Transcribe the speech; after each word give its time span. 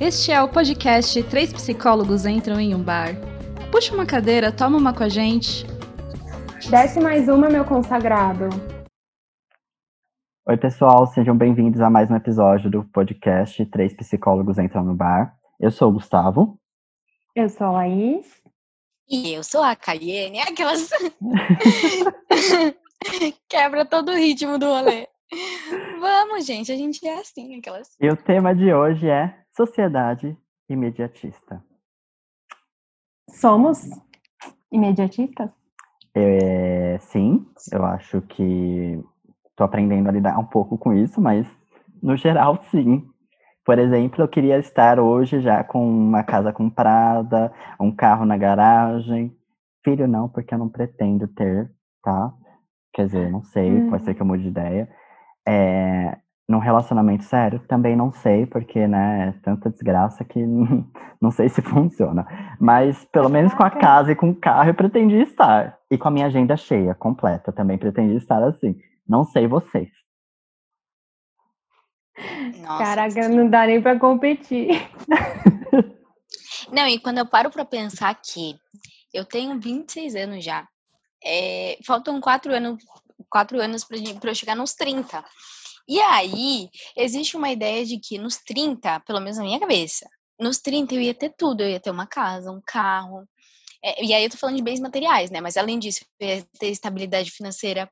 Este 0.00 0.32
é 0.32 0.42
o 0.42 0.48
podcast 0.48 1.22
Três 1.24 1.52
Psicólogos 1.52 2.24
Entram 2.26 2.58
em 2.58 2.74
um 2.74 2.82
Bar. 2.82 3.10
Puxa 3.70 3.94
uma 3.94 4.04
cadeira, 4.04 4.50
toma 4.50 4.76
uma 4.76 4.92
com 4.92 5.04
a 5.04 5.08
gente. 5.08 5.64
Desce 6.68 6.98
mais 7.00 7.28
uma, 7.28 7.48
meu 7.48 7.64
consagrado. 7.64 8.48
Oi, 10.46 10.56
pessoal, 10.56 11.06
sejam 11.06 11.36
bem-vindos 11.36 11.80
a 11.80 11.88
mais 11.88 12.10
um 12.10 12.16
episódio 12.16 12.68
do 12.68 12.82
podcast 12.84 13.64
Três 13.66 13.94
Psicólogos 13.94 14.58
Entram 14.58 14.82
no 14.82 14.96
Bar. 14.96 15.36
Eu 15.60 15.70
sou 15.70 15.90
o 15.90 15.92
Gustavo. 15.92 16.58
Eu 17.34 17.48
sou 17.48 17.68
a 17.68 17.72
Laís. 17.72 18.42
E 19.08 19.32
eu 19.32 19.44
sou 19.44 19.62
a 19.62 19.76
Cayenne. 19.76 20.40
Aquelas. 20.40 20.90
Quebra 23.48 23.86
todo 23.86 24.10
o 24.10 24.16
ritmo 24.16 24.58
do 24.58 24.66
rolê. 24.66 25.06
Vamos, 26.00 26.44
gente, 26.44 26.72
a 26.72 26.76
gente 26.76 27.06
é 27.06 27.20
assim, 27.20 27.58
aquelas. 27.58 27.90
E 28.00 28.08
o 28.08 28.16
tema 28.16 28.52
de 28.54 28.74
hoje 28.74 29.08
é 29.08 29.43
sociedade 29.56 30.36
imediatista. 30.68 31.62
Somos 33.30 33.88
imediatistas? 34.70 35.50
É, 36.14 36.98
sim, 37.00 37.46
eu 37.72 37.84
acho 37.84 38.20
que 38.22 39.02
estou 39.50 39.64
aprendendo 39.64 40.08
a 40.08 40.12
lidar 40.12 40.38
um 40.38 40.44
pouco 40.44 40.78
com 40.78 40.92
isso, 40.92 41.20
mas 41.20 41.46
no 42.02 42.16
geral, 42.16 42.62
sim. 42.70 43.08
Por 43.64 43.78
exemplo, 43.78 44.22
eu 44.22 44.28
queria 44.28 44.58
estar 44.58 45.00
hoje 45.00 45.40
já 45.40 45.64
com 45.64 45.88
uma 45.88 46.22
casa 46.22 46.52
comprada, 46.52 47.52
um 47.80 47.90
carro 47.90 48.26
na 48.26 48.36
garagem. 48.36 49.34
Filho, 49.82 50.06
não, 50.06 50.28
porque 50.28 50.54
eu 50.54 50.58
não 50.58 50.68
pretendo 50.68 51.26
ter, 51.28 51.70
tá? 52.02 52.32
Quer 52.92 53.06
dizer, 53.06 53.30
não 53.30 53.42
sei, 53.42 53.72
hum. 53.72 53.90
pode 53.90 54.04
ser 54.04 54.14
que 54.14 54.22
eu 54.22 54.26
mude 54.26 54.42
de 54.42 54.50
ideia. 54.50 54.88
É, 55.46 56.18
num 56.48 56.58
relacionamento 56.58 57.24
sério, 57.24 57.58
também 57.66 57.96
não 57.96 58.12
sei, 58.12 58.44
porque, 58.46 58.86
né, 58.86 59.28
é 59.28 59.40
tanta 59.42 59.70
desgraça 59.70 60.24
que 60.24 60.40
não 61.20 61.30
sei 61.30 61.48
se 61.48 61.62
funciona. 61.62 62.26
Mas, 62.60 63.04
pelo 63.06 63.28
menos 63.28 63.54
com 63.54 63.64
a 63.64 63.70
casa 63.70 64.12
e 64.12 64.16
com 64.16 64.30
o 64.30 64.34
carro, 64.34 64.68
eu 64.68 64.74
pretendi 64.74 65.16
estar. 65.16 65.78
E 65.90 65.96
com 65.96 66.08
a 66.08 66.10
minha 66.10 66.26
agenda 66.26 66.56
cheia, 66.56 66.94
completa, 66.94 67.52
também 67.52 67.78
pretendi 67.78 68.16
estar 68.16 68.42
assim. 68.42 68.76
Não 69.08 69.24
sei 69.24 69.46
vocês. 69.46 69.88
Nossa, 72.60 72.84
Caraca, 72.84 73.28
não 73.28 73.48
dá 73.48 73.66
nem 73.66 73.82
pra 73.82 73.98
competir. 73.98 74.68
não, 76.70 76.86
e 76.86 76.98
quando 77.00 77.18
eu 77.18 77.26
paro 77.26 77.50
pra 77.50 77.64
pensar 77.64 78.14
que 78.14 78.54
eu 79.12 79.24
tenho 79.24 79.58
26 79.58 80.14
anos 80.14 80.44
já, 80.44 80.66
é, 81.24 81.78
faltam 81.84 82.20
quatro 82.20 82.54
anos, 82.54 82.82
quatro 83.28 83.60
anos 83.60 83.84
pra, 83.84 83.96
pra 84.20 84.30
eu 84.30 84.34
chegar 84.34 84.54
nos 84.54 84.74
30. 84.74 85.24
E 85.88 86.00
aí, 86.00 86.68
existe 86.96 87.36
uma 87.36 87.50
ideia 87.50 87.84
de 87.84 87.98
que 87.98 88.18
nos 88.18 88.36
30, 88.38 89.00
pelo 89.00 89.20
menos 89.20 89.36
na 89.36 89.44
minha 89.44 89.60
cabeça, 89.60 90.08
nos 90.38 90.58
30 90.58 90.94
eu 90.94 91.00
ia 91.00 91.14
ter 91.14 91.32
tudo, 91.36 91.62
eu 91.62 91.70
ia 91.70 91.80
ter 91.80 91.90
uma 91.90 92.06
casa, 92.06 92.50
um 92.50 92.60
carro. 92.64 93.26
É, 93.82 94.02
e 94.02 94.14
aí 94.14 94.24
eu 94.24 94.30
tô 94.30 94.38
falando 94.38 94.56
de 94.56 94.62
bens 94.62 94.80
materiais, 94.80 95.30
né? 95.30 95.40
Mas 95.40 95.56
além 95.56 95.78
disso, 95.78 96.04
eu 96.18 96.28
ia 96.28 96.46
ter 96.58 96.68
estabilidade 96.68 97.30
financeira, 97.30 97.88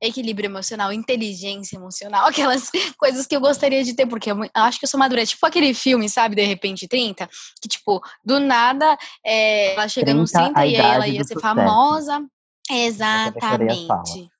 equilíbrio 0.00 0.48
emocional, 0.48 0.92
inteligência 0.92 1.76
emocional, 1.76 2.26
aquelas 2.28 2.70
coisas 2.98 3.26
que 3.26 3.34
eu 3.34 3.40
gostaria 3.40 3.82
de 3.82 3.94
ter, 3.94 4.06
porque 4.06 4.30
eu 4.30 4.38
acho 4.54 4.78
que 4.78 4.84
eu 4.84 4.88
sou 4.88 5.00
madura. 5.00 5.22
É 5.22 5.26
tipo 5.26 5.46
aquele 5.46 5.72
filme, 5.72 6.08
sabe, 6.08 6.36
de 6.36 6.44
repente 6.44 6.86
30, 6.86 7.28
que 7.60 7.68
tipo, 7.68 8.00
do 8.24 8.38
nada 8.38 8.96
é, 9.24 9.74
ela 9.74 9.88
chega 9.88 10.12
nos 10.12 10.30
30 10.30 10.66
e 10.66 10.76
aí 10.76 10.94
ela 10.94 11.08
ia 11.08 11.24
ser 11.24 11.34
sucesso. 11.34 11.40
famosa. 11.40 12.22
Exatamente. 12.70 14.31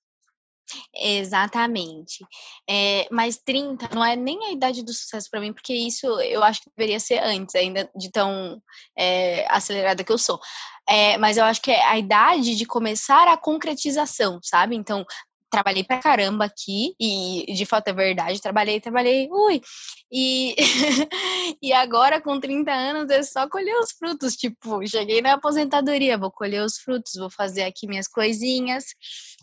Exatamente. 0.95 2.25
É, 2.69 3.07
mas 3.11 3.37
30 3.37 3.89
não 3.95 4.05
é 4.05 4.17
nem 4.17 4.47
a 4.47 4.53
idade 4.53 4.83
do 4.83 4.93
sucesso 4.93 5.29
para 5.31 5.41
mim, 5.41 5.53
porque 5.53 5.75
isso 5.75 6.07
eu 6.21 6.43
acho 6.43 6.63
que 6.63 6.71
deveria 6.77 7.01
ser 7.01 7.19
antes, 7.19 7.55
ainda 7.55 7.91
de 7.97 8.11
tão 8.11 8.61
é, 8.97 9.47
acelerada 9.51 10.05
que 10.05 10.13
eu 10.13 10.19
sou. 10.19 10.41
É, 10.89 11.17
mas 11.19 11.37
eu 11.37 11.45
acho 11.45 11.63
que 11.63 11.71
é 11.71 11.85
a 11.87 11.99
idade 11.99 12.57
de 12.57 12.67
começar 12.67 13.29
a 13.29 13.37
concretização, 13.37 14.41
sabe? 14.43 14.75
Então, 14.77 15.05
trabalhei 15.53 15.85
pra 15.85 15.99
caramba 15.99 16.47
aqui, 16.47 16.95
e 16.99 17.53
de 17.53 17.67
fato 17.67 17.89
é 17.89 17.93
verdade, 17.93 18.41
trabalhei, 18.41 18.81
trabalhei, 18.81 19.29
ui. 19.31 19.61
E, 20.11 20.57
e 21.63 21.75
agora, 21.75 22.23
com 22.23 22.41
30 22.41 22.73
anos, 22.73 23.11
é 23.11 23.23
só 23.23 23.47
colher 23.47 23.77
os 23.79 23.93
frutos. 23.93 24.35
Tipo, 24.35 24.85
cheguei 24.87 25.21
na 25.21 25.35
aposentadoria, 25.35 26.17
vou 26.17 26.31
colher 26.31 26.65
os 26.65 26.79
frutos, 26.79 27.13
vou 27.19 27.31
fazer 27.31 27.65
aqui 27.65 27.87
minhas 27.87 28.09
coisinhas, 28.09 28.87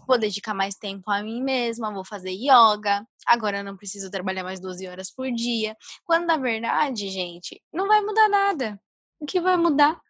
vou 0.08 0.18
dedicar 0.18 0.56
mais 0.56 0.74
tempo 0.74 1.12
a 1.12 1.22
mim 1.22 1.44
mesma, 1.44 1.94
vou 1.94 2.04
fazer 2.04 2.32
yoga. 2.32 3.06
Agora 3.28 3.60
eu 3.60 3.64
não 3.64 3.78
preciso 3.78 4.10
trabalhar 4.10 4.44
mais 4.44 4.60
12 4.60 4.88
horas 4.88 5.14
por 5.14 5.32
dia. 5.32 5.78
Quando 6.04 6.26
na 6.26 6.38
verdade, 6.38 7.08
gente, 7.10 7.62
não 7.72 7.88
vai 7.88 8.02
mudar 8.02 8.28
nada. 8.28 8.82
O 9.20 9.28
que 9.28 9.40
vai 9.40 9.58
mudar? 9.58 10.02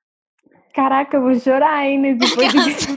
Caraca, 0.73 1.17
eu 1.17 1.21
vou 1.21 1.37
chorar 1.37 1.79
aí 1.79 1.97
nesse 1.97 2.19
podcast. 2.35 2.87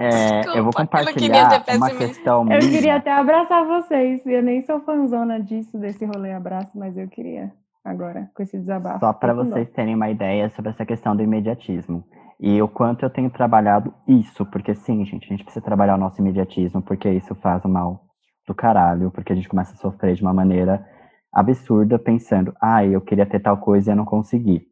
É, 0.00 0.08
Desculpa, 0.08 0.58
eu 0.58 0.64
vou 0.64 0.72
compartilhar 0.72 1.62
eu 1.68 1.76
uma 1.76 1.90
questão 1.90 2.50
Eu 2.50 2.60
queria 2.60 2.96
até 2.96 3.12
abraçar 3.12 3.66
vocês. 3.66 4.24
Eu 4.24 4.42
nem 4.42 4.62
sou 4.62 4.80
fanzona 4.80 5.38
disso, 5.38 5.78
desse 5.78 6.06
rolê 6.06 6.32
abraço, 6.32 6.70
mas 6.74 6.96
eu 6.96 7.06
queria 7.06 7.52
agora, 7.84 8.30
com 8.34 8.42
esse 8.42 8.58
desabafo. 8.58 9.00
Só 9.00 9.12
para 9.12 9.34
vocês 9.34 9.68
terem 9.70 9.94
uma 9.94 10.08
ideia 10.08 10.48
sobre 10.50 10.70
essa 10.70 10.86
questão 10.86 11.14
do 11.14 11.22
imediatismo. 11.22 12.02
E 12.40 12.62
o 12.62 12.66
quanto 12.66 13.04
eu 13.04 13.10
tenho 13.10 13.28
trabalhado 13.28 13.92
isso, 14.08 14.46
porque 14.46 14.74
sim, 14.74 15.04
gente, 15.04 15.26
a 15.26 15.28
gente 15.28 15.44
precisa 15.44 15.62
trabalhar 15.62 15.96
o 15.96 16.00
nosso 16.00 16.18
imediatismo, 16.22 16.80
porque 16.80 17.10
isso 17.10 17.34
faz 17.34 17.62
o 17.66 17.68
mal 17.68 18.00
do 18.46 18.54
caralho, 18.54 19.10
porque 19.10 19.34
a 19.34 19.36
gente 19.36 19.50
começa 19.50 19.74
a 19.74 19.76
sofrer 19.76 20.14
de 20.14 20.22
uma 20.22 20.32
maneira 20.32 20.82
absurda, 21.30 21.98
pensando, 21.98 22.54
ah, 22.58 22.82
eu 22.82 23.02
queria 23.02 23.26
ter 23.26 23.40
tal 23.40 23.58
coisa 23.58 23.90
e 23.90 23.92
eu 23.92 23.96
não 23.96 24.06
consegui. 24.06 24.66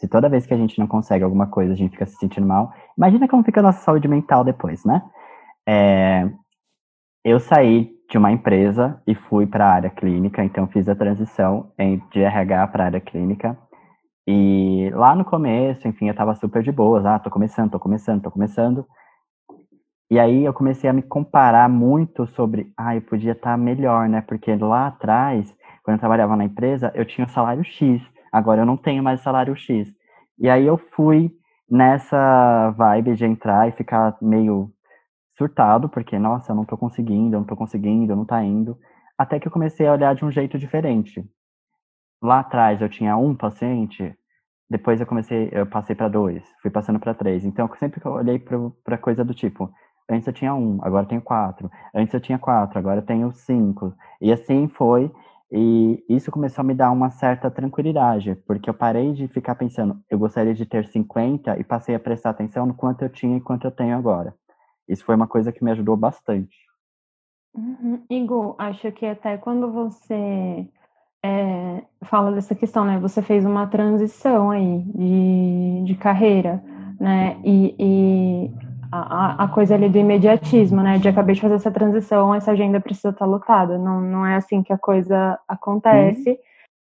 Se 0.00 0.08
toda 0.08 0.30
vez 0.30 0.46
que 0.46 0.54
a 0.54 0.56
gente 0.56 0.78
não 0.78 0.86
consegue 0.86 1.22
alguma 1.22 1.46
coisa, 1.46 1.74
a 1.74 1.76
gente 1.76 1.90
fica 1.90 2.06
se 2.06 2.16
sentindo 2.16 2.46
mal, 2.46 2.72
imagina 2.96 3.28
como 3.28 3.44
fica 3.44 3.60
a 3.60 3.62
nossa 3.62 3.82
saúde 3.82 4.08
mental 4.08 4.42
depois, 4.42 4.82
né? 4.82 5.02
É, 5.68 6.26
eu 7.22 7.38
saí 7.38 7.92
de 8.08 8.16
uma 8.16 8.32
empresa 8.32 8.98
e 9.06 9.14
fui 9.14 9.46
para 9.46 9.66
a 9.66 9.72
área 9.74 9.90
clínica, 9.90 10.42
então 10.42 10.66
fiz 10.68 10.88
a 10.88 10.94
transição 10.94 11.70
de 12.10 12.22
RH 12.22 12.68
para 12.68 12.84
a 12.84 12.86
área 12.86 13.00
clínica. 13.00 13.58
E 14.26 14.90
lá 14.94 15.14
no 15.14 15.22
começo, 15.22 15.86
enfim, 15.86 16.06
eu 16.06 16.12
estava 16.12 16.34
super 16.34 16.62
de 16.62 16.72
boas, 16.72 17.04
ah, 17.04 17.18
tô 17.18 17.28
começando, 17.28 17.70
tô 17.70 17.78
começando, 17.78 18.22
tô 18.22 18.30
começando. 18.30 18.86
E 20.10 20.18
aí 20.18 20.46
eu 20.46 20.54
comecei 20.54 20.88
a 20.88 20.94
me 20.94 21.02
comparar 21.02 21.68
muito 21.68 22.26
sobre, 22.28 22.72
ah, 22.74 22.96
eu 22.96 23.02
podia 23.02 23.32
estar 23.32 23.50
tá 23.50 23.56
melhor, 23.58 24.08
né? 24.08 24.22
Porque 24.22 24.56
lá 24.56 24.86
atrás, 24.86 25.54
quando 25.84 25.96
eu 25.96 26.00
trabalhava 26.00 26.36
na 26.36 26.44
empresa, 26.44 26.90
eu 26.94 27.04
tinha 27.04 27.26
o 27.26 27.30
salário 27.30 27.62
X. 27.62 28.00
Agora 28.32 28.62
eu 28.62 28.66
não 28.66 28.76
tenho 28.76 29.02
mais 29.02 29.20
salário 29.20 29.54
X. 29.56 29.88
E 30.38 30.48
aí 30.48 30.66
eu 30.66 30.78
fui 30.78 31.30
nessa 31.68 32.70
vibe 32.72 33.14
de 33.14 33.24
entrar 33.24 33.68
e 33.68 33.72
ficar 33.72 34.16
meio 34.20 34.70
surtado, 35.36 35.88
porque, 35.88 36.18
nossa, 36.18 36.52
eu 36.52 36.56
não 36.56 36.64
tô 36.64 36.76
conseguindo, 36.76 37.36
eu 37.36 37.40
não 37.40 37.46
tô 37.46 37.56
conseguindo, 37.56 38.12
eu 38.12 38.16
não 38.16 38.24
tá 38.24 38.42
indo. 38.44 38.78
Até 39.18 39.38
que 39.40 39.48
eu 39.48 39.52
comecei 39.52 39.86
a 39.86 39.92
olhar 39.92 40.14
de 40.14 40.24
um 40.24 40.30
jeito 40.30 40.58
diferente. 40.58 41.24
Lá 42.22 42.40
atrás 42.40 42.80
eu 42.82 42.88
tinha 42.88 43.16
um 43.16 43.34
paciente, 43.34 44.14
depois 44.68 45.00
eu 45.00 45.06
comecei, 45.06 45.48
eu 45.52 45.66
passei 45.66 45.96
para 45.96 46.08
dois, 46.08 46.44
fui 46.62 46.70
passando 46.70 47.00
para 47.00 47.14
três. 47.14 47.44
Então 47.44 47.66
eu 47.66 47.76
sempre 47.76 48.06
olhei 48.06 48.38
para 48.38 48.98
coisa 48.98 49.24
do 49.24 49.34
tipo, 49.34 49.70
antes 50.08 50.26
eu 50.26 50.32
tinha 50.32 50.54
um, 50.54 50.78
agora 50.82 51.04
eu 51.04 51.08
tenho 51.08 51.22
quatro. 51.22 51.70
Antes 51.94 52.12
eu 52.14 52.20
tinha 52.20 52.38
quatro, 52.38 52.78
agora 52.78 53.00
eu 53.00 53.06
tenho 53.06 53.32
cinco. 53.32 53.94
E 54.20 54.32
assim 54.32 54.68
foi. 54.68 55.10
E 55.52 56.04
isso 56.08 56.30
começou 56.30 56.62
a 56.62 56.64
me 56.64 56.74
dar 56.74 56.92
uma 56.92 57.10
certa 57.10 57.50
tranquilidade, 57.50 58.36
porque 58.46 58.70
eu 58.70 58.74
parei 58.74 59.12
de 59.12 59.26
ficar 59.26 59.56
pensando, 59.56 60.00
eu 60.08 60.18
gostaria 60.18 60.54
de 60.54 60.64
ter 60.64 60.86
50 60.86 61.58
e 61.58 61.64
passei 61.64 61.94
a 61.94 62.00
prestar 62.00 62.30
atenção 62.30 62.66
no 62.66 62.74
quanto 62.74 63.02
eu 63.02 63.08
tinha 63.08 63.36
e 63.36 63.40
quanto 63.40 63.66
eu 63.66 63.70
tenho 63.72 63.96
agora. 63.96 64.32
Isso 64.88 65.04
foi 65.04 65.16
uma 65.16 65.26
coisa 65.26 65.50
que 65.50 65.64
me 65.64 65.72
ajudou 65.72 65.96
bastante. 65.96 66.56
Uhum. 67.52 68.00
Igor, 68.08 68.54
acho 68.58 68.92
que 68.92 69.04
até 69.04 69.36
quando 69.36 69.72
você 69.72 70.68
é, 71.22 71.82
fala 72.04 72.32
dessa 72.32 72.54
questão, 72.54 72.84
né? 72.84 72.98
Você 73.00 73.20
fez 73.20 73.44
uma 73.44 73.66
transição 73.66 74.50
aí 74.50 74.82
de, 74.94 75.82
de 75.84 75.94
carreira, 75.96 76.62
né? 76.98 77.40
E, 77.44 77.74
e 77.78 78.69
a, 78.92 79.48
coisa 79.48 79.74
ali 79.74 79.88
do 79.88 79.98
imediatismo, 79.98 80.82
né? 80.82 80.98
De 80.98 81.08
acabei 81.08 81.34
de 81.34 81.40
fazer 81.40 81.54
essa 81.54 81.70
transição, 81.70 82.34
essa 82.34 82.52
agenda 82.52 82.80
precisa 82.80 83.10
estar 83.10 83.26
lotada. 83.26 83.78
Não, 83.78 84.00
não 84.00 84.26
é 84.26 84.36
assim 84.36 84.62
que 84.62 84.72
a 84.72 84.78
coisa 84.78 85.38
acontece. 85.46 86.30
Uhum. 86.30 86.36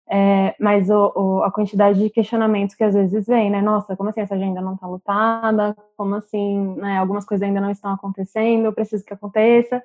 É, 0.06 0.54
mas 0.60 0.90
o, 0.90 1.12
o, 1.16 1.42
a 1.42 1.50
quantidade 1.50 1.98
de 1.98 2.10
questionamentos 2.10 2.74
que 2.74 2.84
às 2.84 2.94
vezes 2.94 3.26
vem, 3.26 3.50
né? 3.50 3.62
Nossa, 3.62 3.96
como 3.96 4.10
assim 4.10 4.20
essa 4.20 4.34
agenda 4.34 4.60
não 4.60 4.74
está 4.74 4.86
lotada? 4.86 5.76
Como 5.96 6.14
assim, 6.14 6.76
né? 6.76 6.98
Algumas 6.98 7.24
coisas 7.24 7.46
ainda 7.46 7.60
não 7.60 7.70
estão 7.70 7.92
acontecendo, 7.92 8.66
eu 8.66 8.72
preciso 8.72 9.04
que 9.04 9.14
aconteça. 9.14 9.82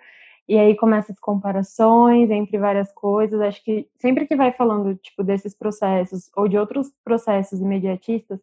E 0.47 0.57
aí 0.57 0.75
começam 0.75 1.13
as 1.13 1.19
comparações 1.19 2.31
entre 2.31 2.57
várias 2.57 2.91
coisas. 2.91 3.39
Acho 3.39 3.63
que 3.63 3.87
sempre 3.97 4.25
que 4.25 4.35
vai 4.35 4.51
falando, 4.51 4.95
tipo, 4.95 5.23
desses 5.23 5.55
processos 5.55 6.29
ou 6.35 6.47
de 6.47 6.57
outros 6.57 6.91
processos 7.03 7.61
imediatistas, 7.61 8.39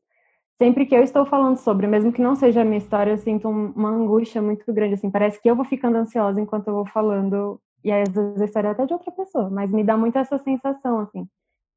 sempre 0.58 0.86
que 0.86 0.94
eu 0.94 1.02
estou 1.02 1.26
falando 1.26 1.56
sobre, 1.58 1.86
mesmo 1.86 2.12
que 2.12 2.22
não 2.22 2.34
seja 2.34 2.62
a 2.62 2.64
minha 2.64 2.78
história, 2.78 3.12
eu 3.12 3.18
sinto 3.18 3.48
uma 3.48 3.90
angústia 3.90 4.40
muito 4.40 4.70
grande, 4.72 4.94
assim, 4.94 5.10
parece 5.10 5.40
que 5.40 5.50
eu 5.50 5.56
vou 5.56 5.64
ficando 5.64 5.96
ansiosa 5.96 6.40
enquanto 6.40 6.68
eu 6.68 6.74
vou 6.74 6.86
falando, 6.86 7.60
e 7.84 7.92
às 7.92 8.08
vezes 8.08 8.40
a 8.40 8.44
história 8.44 8.68
é 8.68 8.70
até 8.72 8.86
de 8.86 8.92
outra 8.92 9.12
pessoa, 9.12 9.50
mas 9.50 9.70
me 9.70 9.84
dá 9.84 9.96
muito 9.96 10.18
essa 10.18 10.38
sensação, 10.38 11.00
assim, 11.00 11.28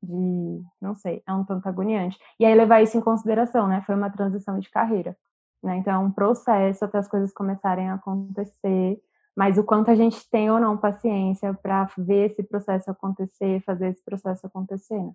de, 0.02 0.62
não 0.82 0.96
sei, 0.96 1.22
é 1.28 1.34
um 1.34 1.44
tanto 1.44 1.68
agoniante. 1.68 2.18
E 2.40 2.46
aí 2.46 2.56
levar 2.56 2.82
isso 2.82 2.98
em 2.98 3.02
consideração, 3.02 3.68
né? 3.68 3.84
Foi 3.86 3.96
uma 3.96 4.10
transição 4.10 4.58
de 4.60 4.70
carreira, 4.70 5.16
né? 5.64 5.78
Então 5.78 5.94
é 5.94 5.98
um 6.00 6.12
processo 6.12 6.86
até 6.86 6.98
as 6.98 7.08
coisas 7.08 7.34
começarem 7.34 7.90
a 7.90 7.96
acontecer, 7.96 9.00
mas 9.36 9.58
o 9.58 9.64
quanto 9.64 9.92
a 9.92 9.96
gente 9.96 10.18
tem 10.30 10.50
ou 10.50 10.60
não 10.60 10.78
paciência 10.78 11.54
para 11.54 11.90
ver 11.98 12.32
esse 12.32 12.44
processo 12.44 12.90
acontecer, 12.92 13.62
fazer 13.66 13.90
esse 13.90 14.04
processo 14.04 14.48
acontecer, 14.48 14.98
né? 14.98 15.12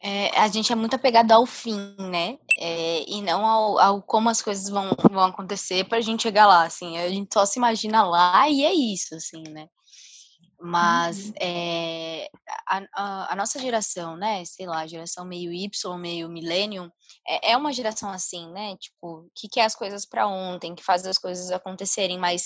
É, 0.00 0.38
a 0.38 0.46
gente 0.46 0.72
é 0.72 0.76
muito 0.76 0.94
apegado 0.94 1.32
ao 1.32 1.44
fim, 1.44 1.96
né? 1.98 2.38
É, 2.56 3.04
e 3.10 3.20
não 3.20 3.44
ao, 3.44 3.78
ao, 3.78 4.02
como 4.02 4.28
as 4.28 4.40
coisas 4.40 4.68
vão, 4.68 4.90
vão 5.10 5.24
acontecer 5.24 5.84
para 5.84 5.98
a 5.98 6.00
gente 6.00 6.22
chegar 6.22 6.46
lá, 6.46 6.64
assim. 6.64 6.98
A 6.98 7.08
gente 7.08 7.32
só 7.32 7.44
se 7.44 7.58
imagina 7.58 8.04
lá 8.04 8.48
e 8.48 8.64
é 8.64 8.72
isso, 8.72 9.14
assim, 9.16 9.42
né? 9.50 9.66
Mas 10.60 11.26
uhum. 11.26 11.32
é, 11.40 12.28
a, 12.66 12.82
a, 12.94 13.32
a, 13.32 13.36
nossa 13.36 13.60
geração, 13.60 14.16
né, 14.16 14.44
sei 14.44 14.66
lá, 14.66 14.86
geração 14.86 15.24
meio 15.24 15.52
Y, 15.52 15.98
meio 15.98 16.28
millennium, 16.28 16.90
é, 17.26 17.52
é 17.52 17.56
uma 17.56 17.72
geração 17.72 18.10
assim, 18.10 18.50
né, 18.52 18.76
tipo, 18.76 19.30
que 19.34 19.48
quer 19.48 19.64
as 19.64 19.74
coisas 19.74 20.06
para 20.06 20.26
ontem, 20.26 20.74
que 20.74 20.84
faz 20.84 21.06
as 21.06 21.18
coisas 21.18 21.50
acontecerem, 21.50 22.18
mas 22.18 22.44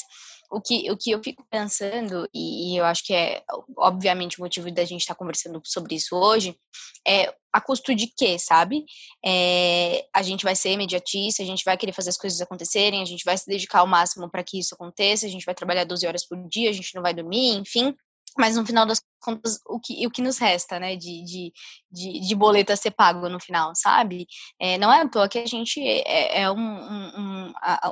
o 0.51 0.61
que, 0.61 0.91
o 0.91 0.97
que 0.97 1.11
eu 1.11 1.23
fico 1.23 1.45
pensando, 1.51 2.29
e, 2.33 2.75
e 2.75 2.77
eu 2.77 2.85
acho 2.85 3.05
que 3.05 3.15
é 3.15 3.43
obviamente 3.77 4.39
o 4.39 4.43
motivo 4.43 4.71
da 4.71 4.85
gente 4.85 5.01
estar 5.01 5.15
tá 5.15 5.19
conversando 5.19 5.61
sobre 5.65 5.95
isso 5.95 6.15
hoje, 6.15 6.55
é 7.07 7.35
a 7.53 7.61
custo 7.61 7.95
de 7.95 8.07
quê, 8.07 8.39
sabe? 8.39 8.85
É, 9.25 10.07
a 10.15 10.23
gente 10.23 10.45
vai 10.45 10.57
ser 10.57 10.73
imediatista, 10.73 11.43
a 11.43 11.47
gente 11.47 11.65
vai 11.65 11.77
querer 11.77 11.93
fazer 11.93 12.11
as 12.11 12.17
coisas 12.17 12.41
acontecerem, 12.41 13.03
a 13.03 13.05
gente 13.05 13.25
vai 13.25 13.37
se 13.37 13.47
dedicar 13.47 13.81
ao 13.81 13.87
máximo 13.87 14.31
para 14.31 14.43
que 14.43 14.59
isso 14.59 14.75
aconteça, 14.75 15.27
a 15.27 15.29
gente 15.29 15.45
vai 15.45 15.55
trabalhar 15.55 15.85
12 15.85 16.07
horas 16.07 16.27
por 16.27 16.39
dia, 16.49 16.71
a 16.71 16.73
gente 16.73 16.95
não 16.95 17.03
vai 17.03 17.13
dormir, 17.13 17.57
enfim. 17.57 17.95
Mas 18.37 18.57
no 18.57 18.65
final 18.65 18.87
das 18.87 19.03
contas, 19.21 19.61
o 19.67 19.79
que, 19.79 20.07
o 20.07 20.11
que 20.11 20.23
nos 20.23 20.39
resta, 20.39 20.79
né, 20.81 20.97
de, 20.97 21.25
de, 21.25 21.53
de, 21.91 22.21
de 22.21 22.35
boleto 22.35 22.73
a 22.73 22.77
ser 22.77 22.91
pago 22.91 23.29
no 23.29 23.41
final, 23.41 23.73
sabe? 23.75 24.27
É, 24.61 24.79
não 24.79 24.93
é 24.93 25.03
à 25.03 25.09
toa 25.09 25.29
que 25.29 25.39
a 25.39 25.47
gente 25.47 25.81
é, 25.81 26.43
é 26.43 26.51
um, 26.51 26.59
um, 26.59 27.42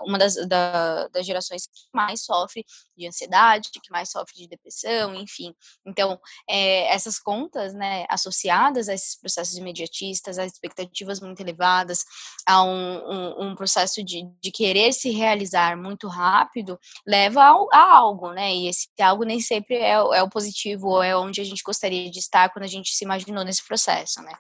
uma 0.05 0.19
das, 0.19 0.35
da, 0.47 1.09
das 1.09 1.27
gerações 1.27 1.67
que 1.67 1.89
mais 1.93 2.25
sofre 2.25 2.65
de 2.97 3.07
ansiedade, 3.07 3.71
que 3.73 3.91
mais 3.91 4.11
sofre 4.11 4.35
de 4.37 4.49
depressão, 4.49 5.15
enfim. 5.15 5.55
Então, 5.87 6.19
é, 6.49 6.93
essas 6.95 7.19
contas, 7.19 7.75
né, 7.75 8.07
associadas 8.09 8.89
a 8.89 8.95
esses 8.95 9.19
processos 9.19 9.57
imediatistas, 9.57 10.39
a 10.39 10.45
expectativas 10.45 11.21
muito 11.21 11.41
elevadas, 11.41 12.05
a 12.47 12.63
um, 12.63 12.71
um, 12.71 13.51
um 13.51 13.55
processo 13.55 14.03
de, 14.05 14.23
de 14.41 14.51
querer 14.51 14.93
se 14.93 15.11
realizar 15.11 15.77
muito 15.77 16.09
rápido, 16.09 16.79
leva 17.07 17.43
a, 17.73 17.81
algo, 17.97 18.33
né? 18.33 18.55
E 18.55 18.69
esse 18.69 18.89
algo 19.01 19.25
nem 19.25 19.41
sempre 19.41 19.77
é, 19.77 19.93
é 19.93 20.23
o 20.23 20.29
positivo 20.29 20.89
ou 20.89 21.03
é 21.03 21.17
onde 21.17 21.41
a 21.41 21.45
gente 21.45 21.63
gostaria 21.63 22.11
de 22.11 22.19
estar 22.19 22.51
quando 22.51 22.65
a 22.65 22.69
gente 22.69 22.95
se 22.95 23.05
imaginou 23.05 23.45
nesse 23.45 23.67
processo, 23.67 24.23
né? 24.23 24.33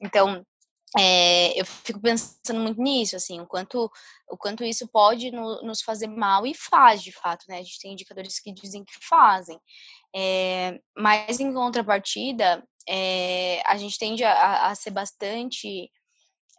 Então, 0.00 0.44
é, 0.98 1.58
eu 1.60 1.66
fico 1.66 2.00
pensando 2.00 2.60
muito 2.60 2.80
nisso, 2.80 3.16
assim, 3.16 3.40
o 3.40 3.46
quanto, 3.46 3.90
o 4.30 4.36
quanto 4.36 4.64
isso 4.64 4.88
pode 4.88 5.30
no, 5.30 5.62
nos 5.62 5.82
fazer 5.82 6.06
mal 6.06 6.46
e 6.46 6.54
faz, 6.54 7.02
de 7.02 7.12
fato, 7.12 7.44
né? 7.48 7.58
A 7.58 7.62
gente 7.62 7.80
tem 7.80 7.92
indicadores 7.92 8.40
que 8.40 8.52
dizem 8.52 8.84
que 8.84 8.94
fazem. 9.06 9.58
É, 10.14 10.80
mas, 10.96 11.38
em 11.38 11.52
contrapartida, 11.52 12.66
é, 12.88 13.60
a 13.66 13.76
gente 13.76 13.98
tende 13.98 14.24
a, 14.24 14.68
a 14.68 14.74
ser 14.74 14.90
bastante 14.90 15.90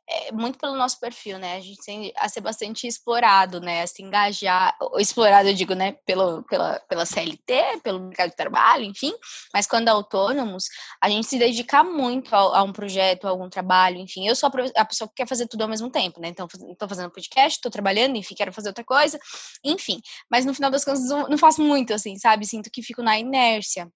é, 0.09 0.31
muito 0.31 0.57
pelo 0.57 0.75
nosso 0.75 0.99
perfil, 0.99 1.37
né? 1.37 1.57
A 1.57 1.59
gente 1.59 1.83
tem 1.83 2.13
a 2.15 2.29
ser 2.29 2.39
bastante 2.39 2.87
explorado, 2.87 3.59
né? 3.59 3.81
A 3.81 3.87
se 3.87 4.01
engajar, 4.01 4.75
explorado, 4.97 5.49
eu 5.49 5.53
digo, 5.53 5.73
né? 5.73 5.93
Pelo, 6.05 6.43
pela, 6.43 6.79
pela 6.87 7.05
CLT, 7.05 7.81
pelo 7.83 7.99
mercado 7.99 8.29
de 8.29 8.35
trabalho, 8.35 8.85
enfim. 8.85 9.13
Mas 9.53 9.67
quando 9.67 9.89
autônomos, 9.89 10.65
a 11.01 11.09
gente 11.09 11.27
se 11.27 11.37
dedica 11.37 11.83
muito 11.83 12.33
a, 12.33 12.59
a, 12.59 12.63
um 12.63 12.71
projeto, 12.71 13.27
a 13.27 13.29
algum 13.31 13.49
trabalho, 13.49 13.97
enfim. 13.97 14.25
Eu 14.27 14.35
sou 14.35 14.49
a 14.75 14.85
pessoa 14.85 15.09
que 15.09 15.15
quer 15.15 15.27
fazer 15.27 15.47
tudo 15.47 15.63
ao 15.63 15.69
mesmo 15.69 15.89
tempo, 15.89 16.21
né? 16.21 16.29
Então, 16.29 16.47
estou 16.47 16.87
fazendo 16.87 17.11
podcast, 17.11 17.57
estou 17.57 17.71
trabalhando, 17.71 18.15
enfim, 18.15 18.33
quero 18.33 18.53
fazer 18.53 18.69
outra 18.69 18.85
coisa, 18.85 19.19
enfim. 19.63 19.99
Mas 20.31 20.45
no 20.45 20.53
final 20.53 20.71
das 20.71 20.85
contas, 20.85 21.03
não 21.09 21.37
faço 21.37 21.61
muito, 21.61 21.93
assim, 21.93 22.17
sabe? 22.17 22.45
Sinto 22.45 22.71
que 22.71 22.81
fico 22.81 23.01
na 23.03 23.19
inércia 23.19 23.91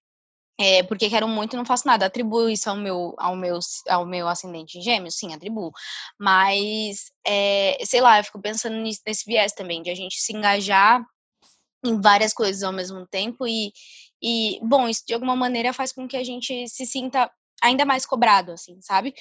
é, 0.61 0.83
porque 0.83 1.09
quero 1.09 1.27
muito 1.27 1.53
e 1.53 1.57
não 1.57 1.65
faço 1.65 1.87
nada. 1.87 2.05
Atribuo 2.05 2.47
isso 2.47 2.69
ao 2.69 2.75
meu, 2.75 3.15
ao 3.17 3.35
meu, 3.35 3.57
ao 3.89 4.05
meu 4.05 4.27
ascendente 4.27 4.77
em 4.77 4.81
gêmeos? 4.81 5.15
Sim, 5.15 5.33
atribuo. 5.33 5.71
Mas, 6.19 7.11
é, 7.25 7.79
sei 7.83 7.99
lá, 7.99 8.19
eu 8.19 8.23
fico 8.23 8.39
pensando 8.39 8.75
nisso, 8.75 9.01
nesse 9.05 9.25
viés 9.25 9.53
também, 9.53 9.81
de 9.81 9.89
a 9.89 9.95
gente 9.95 10.21
se 10.21 10.31
engajar 10.31 11.03
em 11.83 11.99
várias 11.99 12.31
coisas 12.31 12.61
ao 12.61 12.71
mesmo 12.71 13.07
tempo 13.07 13.47
e, 13.47 13.73
e, 14.21 14.59
bom, 14.61 14.87
isso 14.87 15.03
de 15.07 15.15
alguma 15.15 15.35
maneira 15.35 15.73
faz 15.73 15.91
com 15.91 16.07
que 16.07 16.15
a 16.15 16.23
gente 16.23 16.67
se 16.67 16.85
sinta 16.85 17.31
ainda 17.59 17.83
mais 17.83 18.05
cobrado, 18.05 18.51
assim, 18.51 18.79
sabe? 18.81 19.15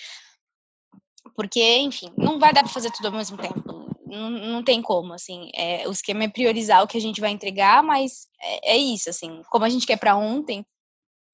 Porque, 1.34 1.78
enfim, 1.78 2.12
não 2.18 2.38
vai 2.38 2.52
dar 2.52 2.64
para 2.64 2.72
fazer 2.72 2.90
tudo 2.90 3.06
ao 3.06 3.14
mesmo 3.14 3.38
tempo. 3.38 3.88
Não, 4.06 4.28
não 4.28 4.62
tem 4.62 4.82
como, 4.82 5.14
assim. 5.14 5.50
É, 5.54 5.88
o 5.88 5.92
esquema 5.92 6.24
é 6.24 6.28
priorizar 6.28 6.82
o 6.82 6.86
que 6.86 6.98
a 6.98 7.00
gente 7.00 7.20
vai 7.20 7.30
entregar, 7.30 7.82
mas 7.82 8.26
é, 8.42 8.72
é 8.74 8.76
isso, 8.76 9.08
assim. 9.08 9.42
Como 9.50 9.64
a 9.64 9.70
gente 9.70 9.86
quer 9.86 9.96
para 9.96 10.16
ontem, 10.16 10.66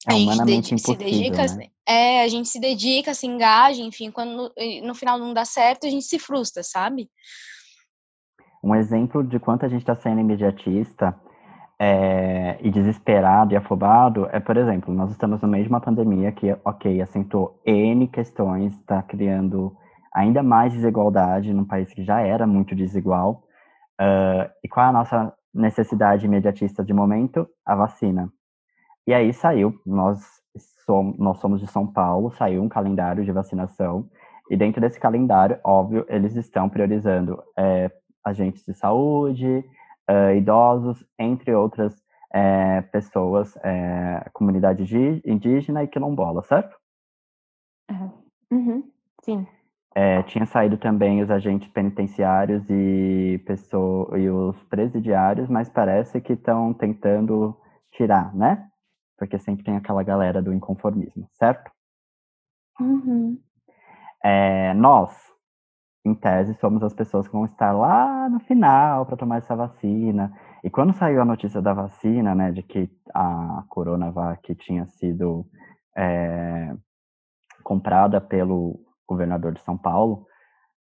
é 0.09 0.13
a 0.13 0.17
humanamente 0.17 0.71
gente 0.71 0.83
se 0.83 0.97
dedica, 0.97 1.43
né? 1.55 1.67
é, 1.87 2.23
a 2.23 2.29
gente 2.29 2.49
se 2.49 2.61
dedica, 2.61 3.15
se 3.15 3.27
engaja, 3.27 3.83
enfim, 3.83 4.11
quando 4.11 4.31
no, 4.35 4.87
no, 4.87 4.95
final 4.95 5.19
não 5.19 5.35
dá 5.35 5.45
certo, 5.45 5.87
a 5.87 5.91
gente 5.91 6.05
se 6.05 6.19
frustra, 6.19 6.63
sabe? 6.63 7.09
Um 8.63 8.75
exemplo 8.75 9.23
de 9.23 9.39
quanto 9.39 9.67
a 9.67 9.69
gente 9.69 9.81
está 9.81 9.95
sendo 9.95 10.21
imediatista 10.21 11.15
é, 11.79 12.59
e 12.61 12.71
desesperado 12.71 13.53
e 13.53 13.57
afobado 13.57 14.27
é, 14.33 14.41
por 14.41 14.57
exemplo, 14.57 14.95
nós 14.95 15.11
estamos 15.11 15.41
no 15.43 15.49
meio 15.49 15.65
de 15.65 15.71
uma 15.71 15.81
pandemia 15.81 16.33
que, 16.33 16.57
ok, 16.65 17.01
assentou 17.01 17.61
N 17.65 18.09
questões, 18.09 18.75
está 18.75 19.03
criando 19.03 19.77
ainda 20.17 20.43
mais 20.43 20.73
desigualdade 20.73 21.53
num 21.53 21.65
país 21.65 21.93
que 21.93 22.03
já 22.03 22.21
era 22.21 22.47
muito 22.47 22.75
desigual. 22.75 23.43
Uh, 24.01 24.49
e 24.65 24.69
qual 24.69 24.87
é 24.87 24.89
a 24.89 24.93
nossa 24.93 25.33
necessidade 25.53 26.25
imediatista 26.25 26.83
de 26.83 26.93
momento? 26.95 27.47
A 27.65 27.75
vacina. 27.75 28.33
E 29.07 29.15
aí 29.15 29.33
saiu, 29.33 29.81
nós 29.87 30.21
somos, 30.85 31.19
nós 31.19 31.39
somos 31.39 31.61
de 31.61 31.67
São 31.67 31.87
Paulo, 31.87 32.31
saiu 32.33 32.63
um 32.63 32.69
calendário 32.69 33.25
de 33.25 33.33
vacinação, 33.33 34.09
e 34.51 34.57
dentro 34.57 34.81
desse 34.81 34.99
calendário, 34.99 35.59
óbvio, 35.65 36.05
eles 36.09 36.35
estão 36.37 36.69
priorizando 36.69 37.43
é, 37.57 37.91
agentes 38.25 38.65
de 38.65 38.75
saúde, 38.75 39.65
é, 40.09 40.37
idosos, 40.37 41.05
entre 41.19 41.55
outras 41.55 41.95
é, 42.33 42.83
pessoas, 42.83 43.55
comunidade 44.33 44.85
indígena 45.25 45.83
e 45.83 45.89
quilombola, 45.89 46.43
certo? 46.43 46.77
Uhum. 48.51 48.91
Sim. 49.23 49.47
É, 49.95 50.23
tinha 50.25 50.45
saído 50.45 50.77
também 50.77 51.23
os 51.23 51.31
agentes 51.31 51.69
penitenciários 51.69 52.69
e, 52.69 53.43
pessoa, 53.47 54.19
e 54.19 54.29
os 54.29 54.63
presidiários, 54.65 55.49
mas 55.49 55.69
parece 55.71 56.21
que 56.21 56.35
estão 56.35 56.75
tentando 56.75 57.57
tirar, 57.93 58.35
né? 58.35 58.69
Porque 59.17 59.39
sempre 59.39 59.65
tem 59.65 59.77
aquela 59.77 60.03
galera 60.03 60.43
do 60.43 60.53
inconformismo, 60.53 61.29
certo? 61.35 61.71
Uhum. 62.81 63.41
É, 64.23 64.75
nós, 64.75 65.17
em 66.05 66.15
tese, 66.15 66.55
somos 66.55 66.83
as 66.83 66.95
pessoas 66.95 67.27
que 67.27 67.33
vão 67.33 67.47
estar 67.47 67.73
lá 67.73 68.29
no 68.29 68.41
final 68.41 69.07
para 69.07 69.17
tomar 69.17 69.39
essa 69.39 69.57
vacina. 69.57 70.33
E 70.63 70.71
quando 70.71 70.93
saiu 70.93 71.23
a 71.23 71.25
notícia 71.25 71.63
da 71.63 71.73
vacina, 71.73 72.35
né, 72.35 72.53
de 72.53 72.63
que 72.63 72.91
a 73.15 73.65
Coronavac 73.69 74.55
tinha 74.57 74.87
sido 74.87 75.47
é, 75.97 76.75
comprada 77.63 78.21
pelo 78.21 78.79
governador 79.09 79.53
de 79.53 79.61
São 79.61 79.79
Paulo, 79.79 80.27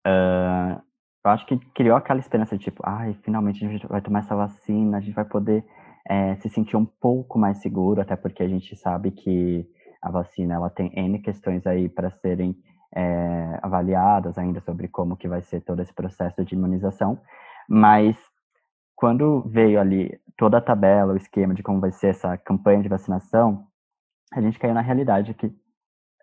uh, 0.08 0.82
eu 1.26 1.32
acho 1.32 1.46
que 1.46 1.58
criou 1.74 1.96
aquela 1.96 2.20
esperança 2.20 2.58
de 2.58 2.64
tipo, 2.66 2.82
ai, 2.86 3.14
finalmente 3.24 3.66
a 3.66 3.70
gente 3.70 3.88
vai 3.88 4.02
tomar 4.02 4.20
essa 4.20 4.36
vacina, 4.36 4.98
a 4.98 5.00
gente 5.00 5.14
vai 5.14 5.24
poder 5.24 5.66
é, 6.08 6.36
se 6.36 6.50
sentir 6.50 6.76
um 6.76 6.86
pouco 6.86 7.40
mais 7.40 7.60
seguro, 7.60 8.02
até 8.02 8.16
porque 8.16 8.44
a 8.44 8.48
gente 8.48 8.76
sabe 8.76 9.12
que 9.12 9.66
a 10.02 10.12
vacina 10.12 10.56
ela 10.56 10.70
tem 10.70 10.92
N 10.96 11.20
questões 11.20 11.66
aí 11.66 11.88
para 11.88 12.12
serem 12.12 12.56
é, 12.96 13.60
avaliadas 13.62 14.38
ainda 14.38 14.60
sobre 14.62 14.88
como 14.88 15.16
que 15.16 15.28
vai 15.28 15.42
ser 15.42 15.62
todo 15.62 15.82
esse 15.82 15.94
processo 15.94 16.44
de 16.44 16.56
imunização, 16.56 17.20
mas 17.68 18.18
quando 18.96 19.42
veio 19.48 19.80
ali 19.80 20.20
toda 20.38 20.58
a 20.58 20.62
tabela, 20.62 21.14
o 21.14 21.18
esquema 21.18 21.54
de 21.54 21.64
como 21.64 21.80
vai 21.80 21.92
ser 21.92 22.08
essa 22.08 22.38
campanha 22.38 22.84
de 22.84 22.90
vacinação, 22.90 23.66
a 24.34 24.42
gente 24.42 24.60
caiu 24.60 24.74
na 24.74 24.82
realidade 24.82 25.34
que 25.34 25.52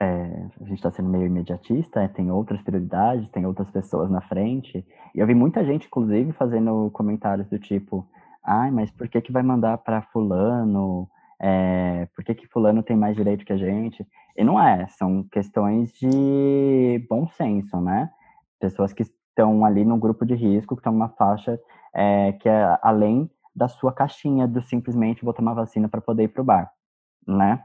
é, 0.01 0.47
a 0.61 0.65
gente 0.65 0.79
está 0.79 0.91
sendo 0.91 1.11
meio 1.11 1.27
imediatista, 1.27 2.01
é, 2.01 2.09
tem 2.09 2.31
outras 2.31 2.63
prioridades, 2.63 3.29
tem 3.31 3.45
outras 3.45 3.71
pessoas 3.71 4.11
na 4.11 4.23
frente, 4.23 4.85
e 5.15 5.19
eu 5.19 5.27
vi 5.27 5.35
muita 5.35 5.65
gente, 5.65 5.87
inclusive, 5.87 6.33
fazendo 6.33 6.91
comentários 6.93 7.47
do 7.49 7.59
tipo, 7.59 8.09
ai, 8.51 8.71
mas 8.71 8.91
por 8.91 9.09
que 9.09 9.21
que 9.21 9.33
vai 9.33 9.43
mandar 9.43 9.79
para 9.79 10.03
fulano? 10.03 11.09
É, 11.41 12.07
por 12.15 12.25
que 12.25 12.35
que 12.35 12.49
fulano 12.49 12.83
tem 12.83 12.97
mais 12.97 13.17
direito 13.17 13.45
que 13.45 13.53
a 13.53 13.57
gente? 13.57 14.07
E 14.37 14.45
não 14.45 14.61
é, 14.61 14.87
são 14.89 15.23
questões 15.31 15.93
de 15.93 17.07
bom 17.09 17.29
senso, 17.29 17.81
né? 17.81 18.11
Pessoas 18.59 18.93
que 18.93 19.03
estão 19.03 19.65
ali 19.65 19.85
no 19.85 19.97
grupo 19.97 20.27
de 20.27 20.35
risco, 20.35 20.75
que 20.75 20.81
estão 20.81 20.93
numa 20.93 21.09
faixa 21.11 21.59
é, 21.95 22.33
que 22.33 22.49
é 22.49 22.79
além 22.83 23.31
da 23.55 23.69
sua 23.69 23.93
caixinha 23.93 24.47
do 24.47 24.63
simplesmente 24.63 25.25
vou 25.25 25.35
tomar 25.35 25.55
vacina 25.55 25.89
para 25.89 26.01
poder 26.01 26.25
ir 26.25 26.29
para 26.29 26.43
o 26.43 26.45
bar, 26.45 26.71
né? 27.27 27.63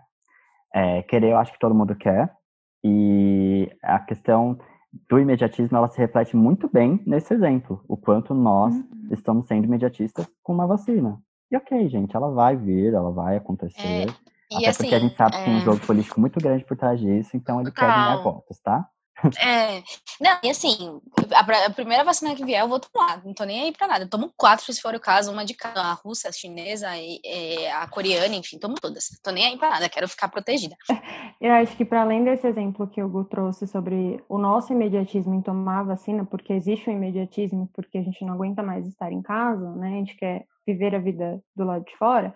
É, 0.73 1.01
querer, 1.03 1.31
eu 1.31 1.37
acho 1.37 1.53
que 1.53 1.59
todo 1.59 1.75
mundo 1.75 1.95
quer. 1.95 2.31
E 2.83 3.69
a 3.81 3.99
questão 3.99 4.59
do 5.09 5.19
imediatismo, 5.19 5.77
ela 5.77 5.87
se 5.87 5.97
reflete 5.97 6.35
muito 6.35 6.69
bem 6.71 7.01
nesse 7.05 7.33
exemplo. 7.33 7.83
O 7.87 7.97
quanto 7.97 8.33
nós 8.33 8.73
uhum. 8.73 9.07
estamos 9.11 9.47
sendo 9.47 9.65
imediatistas 9.65 10.27
com 10.41 10.53
uma 10.53 10.67
vacina. 10.67 11.19
E 11.51 11.57
ok, 11.57 11.87
gente, 11.89 12.15
ela 12.15 12.31
vai 12.31 12.55
vir, 12.55 12.93
ela 12.93 13.11
vai 13.11 13.37
acontecer. 13.37 14.07
É. 14.09 14.55
Até 14.55 14.67
assim, 14.69 14.83
porque 14.83 14.95
a 14.95 14.99
gente 14.99 15.15
sabe 15.15 15.37
que 15.37 15.43
tem 15.43 15.53
um 15.55 15.57
é 15.57 15.61
jogo 15.61 15.79
político 15.85 16.19
muito 16.19 16.39
grande 16.39 16.63
por 16.63 16.77
trás 16.77 16.99
disso, 16.99 17.35
então 17.35 17.59
ele 17.59 17.71
quer 17.71 17.87
ganhar 17.87 18.17
votos, 18.17 18.59
tá? 18.59 18.87
É. 19.39 19.83
Não, 20.19 20.37
e 20.43 20.49
assim, 20.49 20.99
a, 21.33 21.65
a, 21.65 21.69
primeira 21.69 22.03
vacina 22.03 22.35
que 22.35 22.45
vier 22.45 22.61
eu 22.61 22.67
vou 22.67 22.79
tomar, 22.79 23.23
não 23.23 23.33
tô 23.33 23.43
nem 23.43 23.63
aí 23.63 23.71
pra 23.71 23.87
nada. 23.87 24.03
Eu 24.03 24.09
tomo 24.09 24.31
quatro, 24.37 24.71
se 24.71 24.81
for 24.81 24.93
o 24.93 24.99
caso, 24.99 25.31
uma 25.31 25.45
de 25.45 25.53
cada, 25.53 25.81
a 25.81 25.93
russa, 25.93 26.29
a 26.29 26.31
chinesa, 26.31 26.89
e, 26.97 27.19
a 27.67 27.87
coreana, 27.87 28.35
enfim, 28.35 28.57
tomo 28.57 28.75
todas. 28.75 29.09
Tô 29.23 29.31
nem 29.31 29.45
aí 29.45 29.57
pra 29.57 29.69
nada, 29.69 29.89
quero 29.89 30.07
ficar 30.07 30.29
protegida. 30.29 30.75
Eu 31.41 31.51
acho 31.53 31.75
que 31.75 31.85
para 31.85 32.01
além 32.01 32.23
desse 32.23 32.47
exemplo 32.47 32.87
que 32.87 33.01
o 33.01 33.09
Gu 33.09 33.25
trouxe 33.25 33.67
sobre 33.67 34.23
o 34.29 34.37
nosso 34.37 34.71
imediatismo 34.71 35.33
em 35.33 35.41
tomar 35.41 35.83
vacina, 35.83 36.25
porque 36.25 36.53
existe 36.53 36.89
um 36.89 36.93
imediatismo, 36.93 37.69
porque 37.73 37.97
a 37.97 38.03
gente 38.03 38.23
não 38.23 38.33
aguenta 38.33 38.63
mais 38.63 38.87
estar 38.87 39.11
em 39.11 39.21
casa, 39.21 39.71
né? 39.71 39.87
A 39.87 39.91
gente 39.91 40.15
quer 40.15 40.45
viver 40.65 40.95
a 40.95 40.99
vida 40.99 41.41
do 41.55 41.63
lado 41.63 41.85
de 41.85 41.95
fora 41.97 42.35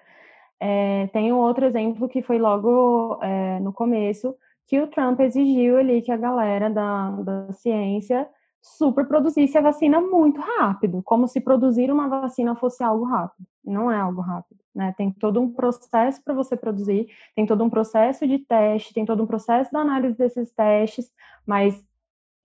é, 0.59 1.07
tem 1.13 1.31
um 1.31 1.37
outro 1.37 1.65
exemplo 1.65 2.09
que 2.09 2.21
foi 2.21 2.37
logo 2.37 3.17
é, 3.21 3.59
no 3.59 3.71
começo, 3.71 4.35
que 4.69 4.79
o 4.79 4.87
Trump 4.87 5.19
exigiu 5.19 5.77
ali 5.77 5.99
que 5.99 6.11
a 6.11 6.17
galera 6.17 6.69
da, 6.69 7.09
da 7.09 7.51
ciência 7.53 8.29
super 8.61 9.07
produzisse 9.07 9.57
a 9.57 9.61
vacina 9.61 9.99
muito 9.99 10.39
rápido, 10.39 11.01
como 11.03 11.27
se 11.27 11.41
produzir 11.41 11.91
uma 11.91 12.07
vacina 12.07 12.55
fosse 12.55 12.83
algo 12.83 13.03
rápido. 13.03 13.47
Não 13.65 13.91
é 13.91 13.99
algo 13.99 14.21
rápido, 14.21 14.59
né? 14.75 14.93
Tem 14.95 15.11
todo 15.11 15.41
um 15.41 15.51
processo 15.51 16.23
para 16.23 16.35
você 16.35 16.55
produzir, 16.55 17.07
tem 17.35 17.47
todo 17.47 17.63
um 17.63 17.69
processo 17.69 18.27
de 18.27 18.37
teste, 18.37 18.93
tem 18.93 19.05
todo 19.05 19.23
um 19.23 19.27
processo 19.27 19.71
da 19.71 19.79
análise 19.79 20.15
desses 20.15 20.51
testes, 20.51 21.09
mas 21.47 21.83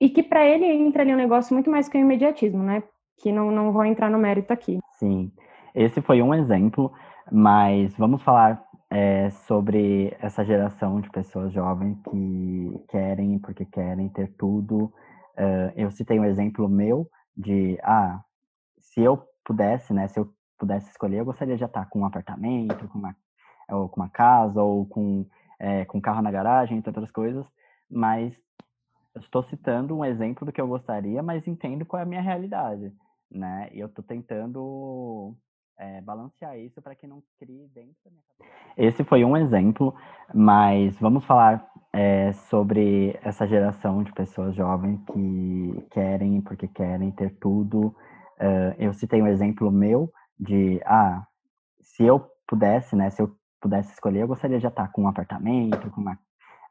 e 0.00 0.08
que 0.08 0.22
para 0.22 0.46
ele 0.46 0.64
entra 0.64 1.02
ali 1.02 1.12
um 1.12 1.18
negócio 1.18 1.52
muito 1.52 1.70
mais 1.70 1.90
que 1.90 1.98
o 1.98 2.00
imediatismo, 2.00 2.62
né? 2.62 2.82
Que 3.18 3.30
não, 3.30 3.50
não 3.50 3.70
vou 3.70 3.84
entrar 3.84 4.10
no 4.10 4.18
mérito 4.18 4.50
aqui. 4.50 4.78
Sim, 4.92 5.30
esse 5.74 6.00
foi 6.00 6.22
um 6.22 6.32
exemplo. 6.32 6.90
Mas 7.30 7.94
vamos 7.96 8.22
falar 8.22 8.62
é, 8.94 9.28
sobre 9.30 10.16
essa 10.20 10.44
geração 10.44 11.00
de 11.00 11.10
pessoas 11.10 11.52
jovens 11.52 12.00
que 12.02 12.84
querem, 12.88 13.40
porque 13.40 13.64
querem 13.64 14.08
ter 14.08 14.32
tudo. 14.36 14.84
Uh, 15.36 15.74
eu 15.74 15.90
citei 15.90 16.20
um 16.20 16.24
exemplo 16.24 16.68
meu 16.68 17.10
de, 17.36 17.76
ah, 17.82 18.22
se 18.78 19.00
eu 19.00 19.20
pudesse, 19.44 19.92
né, 19.92 20.06
se 20.06 20.20
eu 20.20 20.32
pudesse 20.56 20.88
escolher, 20.90 21.18
eu 21.18 21.24
gostaria 21.24 21.56
de 21.56 21.64
estar 21.64 21.86
com 21.86 22.02
um 22.02 22.04
apartamento, 22.04 22.86
com 22.86 23.00
uma, 23.00 23.16
ou 23.68 23.88
com 23.88 24.00
uma 24.00 24.08
casa, 24.08 24.62
ou 24.62 24.86
com, 24.86 25.26
é, 25.58 25.84
com 25.86 25.98
um 25.98 26.00
carro 26.00 26.22
na 26.22 26.30
garagem, 26.30 26.78
entre 26.78 26.90
outras 26.90 27.10
coisas, 27.10 27.44
mas 27.90 28.32
estou 29.16 29.42
citando 29.42 29.98
um 29.98 30.04
exemplo 30.04 30.46
do 30.46 30.52
que 30.52 30.60
eu 30.60 30.68
gostaria, 30.68 31.20
mas 31.20 31.48
entendo 31.48 31.84
qual 31.84 31.98
é 31.98 32.04
a 32.04 32.08
minha 32.08 32.22
realidade, 32.22 32.92
né? 33.28 33.68
E 33.72 33.80
eu 33.80 33.88
estou 33.88 34.04
tentando 34.04 35.34
é, 35.78 36.00
balancear 36.00 36.58
isso 36.58 36.80
para 36.80 36.94
que 36.94 37.06
não 37.06 37.22
crie 37.38 37.68
dentro 37.68 37.96
da 38.04 38.10
minha 38.10 38.22
cabeça. 38.38 38.54
Esse 38.76 39.04
foi 39.04 39.24
um 39.24 39.36
exemplo, 39.36 39.94
mas 40.32 40.98
vamos 40.98 41.24
falar 41.24 41.66
é, 41.92 42.32
sobre 42.32 43.18
essa 43.22 43.46
geração 43.46 44.02
de 44.02 44.12
pessoas 44.12 44.54
jovens 44.54 45.00
que 45.12 45.86
querem, 45.90 46.40
porque 46.40 46.68
querem 46.68 47.10
ter 47.12 47.30
tudo. 47.38 47.94
Uh, 48.34 48.74
eu 48.78 48.92
citei 48.92 49.22
um 49.22 49.28
exemplo 49.28 49.70
meu 49.70 50.12
de, 50.38 50.80
ah, 50.84 51.24
se 51.80 52.04
eu 52.04 52.28
pudesse, 52.48 52.96
né, 52.96 53.10
se 53.10 53.22
eu 53.22 53.32
pudesse 53.60 53.92
escolher, 53.92 54.22
eu 54.22 54.28
gostaria 54.28 54.58
de 54.58 54.66
estar 54.66 54.88
com 54.88 55.02
um 55.02 55.08
apartamento, 55.08 55.90
com 55.90 56.00
uma, 56.00 56.18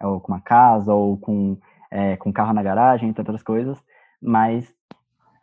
ou 0.02 0.20
com 0.20 0.32
uma 0.32 0.42
casa, 0.42 0.94
ou 0.94 1.18
com, 1.18 1.58
é, 1.90 2.18
com 2.18 2.30
um 2.30 2.34
carro 2.34 2.54
na 2.54 2.62
garagem, 2.62 3.10
entre 3.10 3.22
outras 3.22 3.42
coisas, 3.42 3.82
mas 4.22 4.74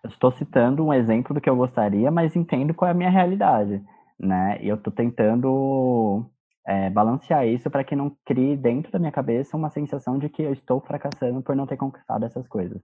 estou 0.05 0.33
citando 0.33 0.85
um 0.85 0.93
exemplo 0.93 1.35
do 1.35 1.41
que 1.41 1.49
eu 1.51 1.57
gostaria, 1.57 2.11
mas 2.11 2.37
entendo 2.37 2.75
qual 2.75 2.89
é 2.89 2.93
a 2.93 2.97
minha 2.97 3.11
realidade, 3.11 3.83
né? 4.19 4.59
E 4.63 4.69
eu 4.69 4.77
estou 4.77 4.93
tentando 4.93 6.25
é, 6.67 6.91
balancear 6.91 7.47
isso 7.47 7.71
para 7.71 7.85
que 7.85 7.97
não 7.97 8.17
crie 8.25 8.57
dentro 8.57 8.93
da 8.93 8.99
minha 8.99 9.13
cabeça 9.13 9.57
uma 9.57 9.71
sensação 9.71 10.19
de 10.19 10.29
que 10.29 10.43
eu 10.43 10.53
estou 10.53 10.81
fracassando 10.81 11.43
por 11.43 11.57
não 11.57 11.67
ter 11.67 11.77
conquistado 11.77 12.25
essas 12.25 12.47
coisas. 12.49 12.81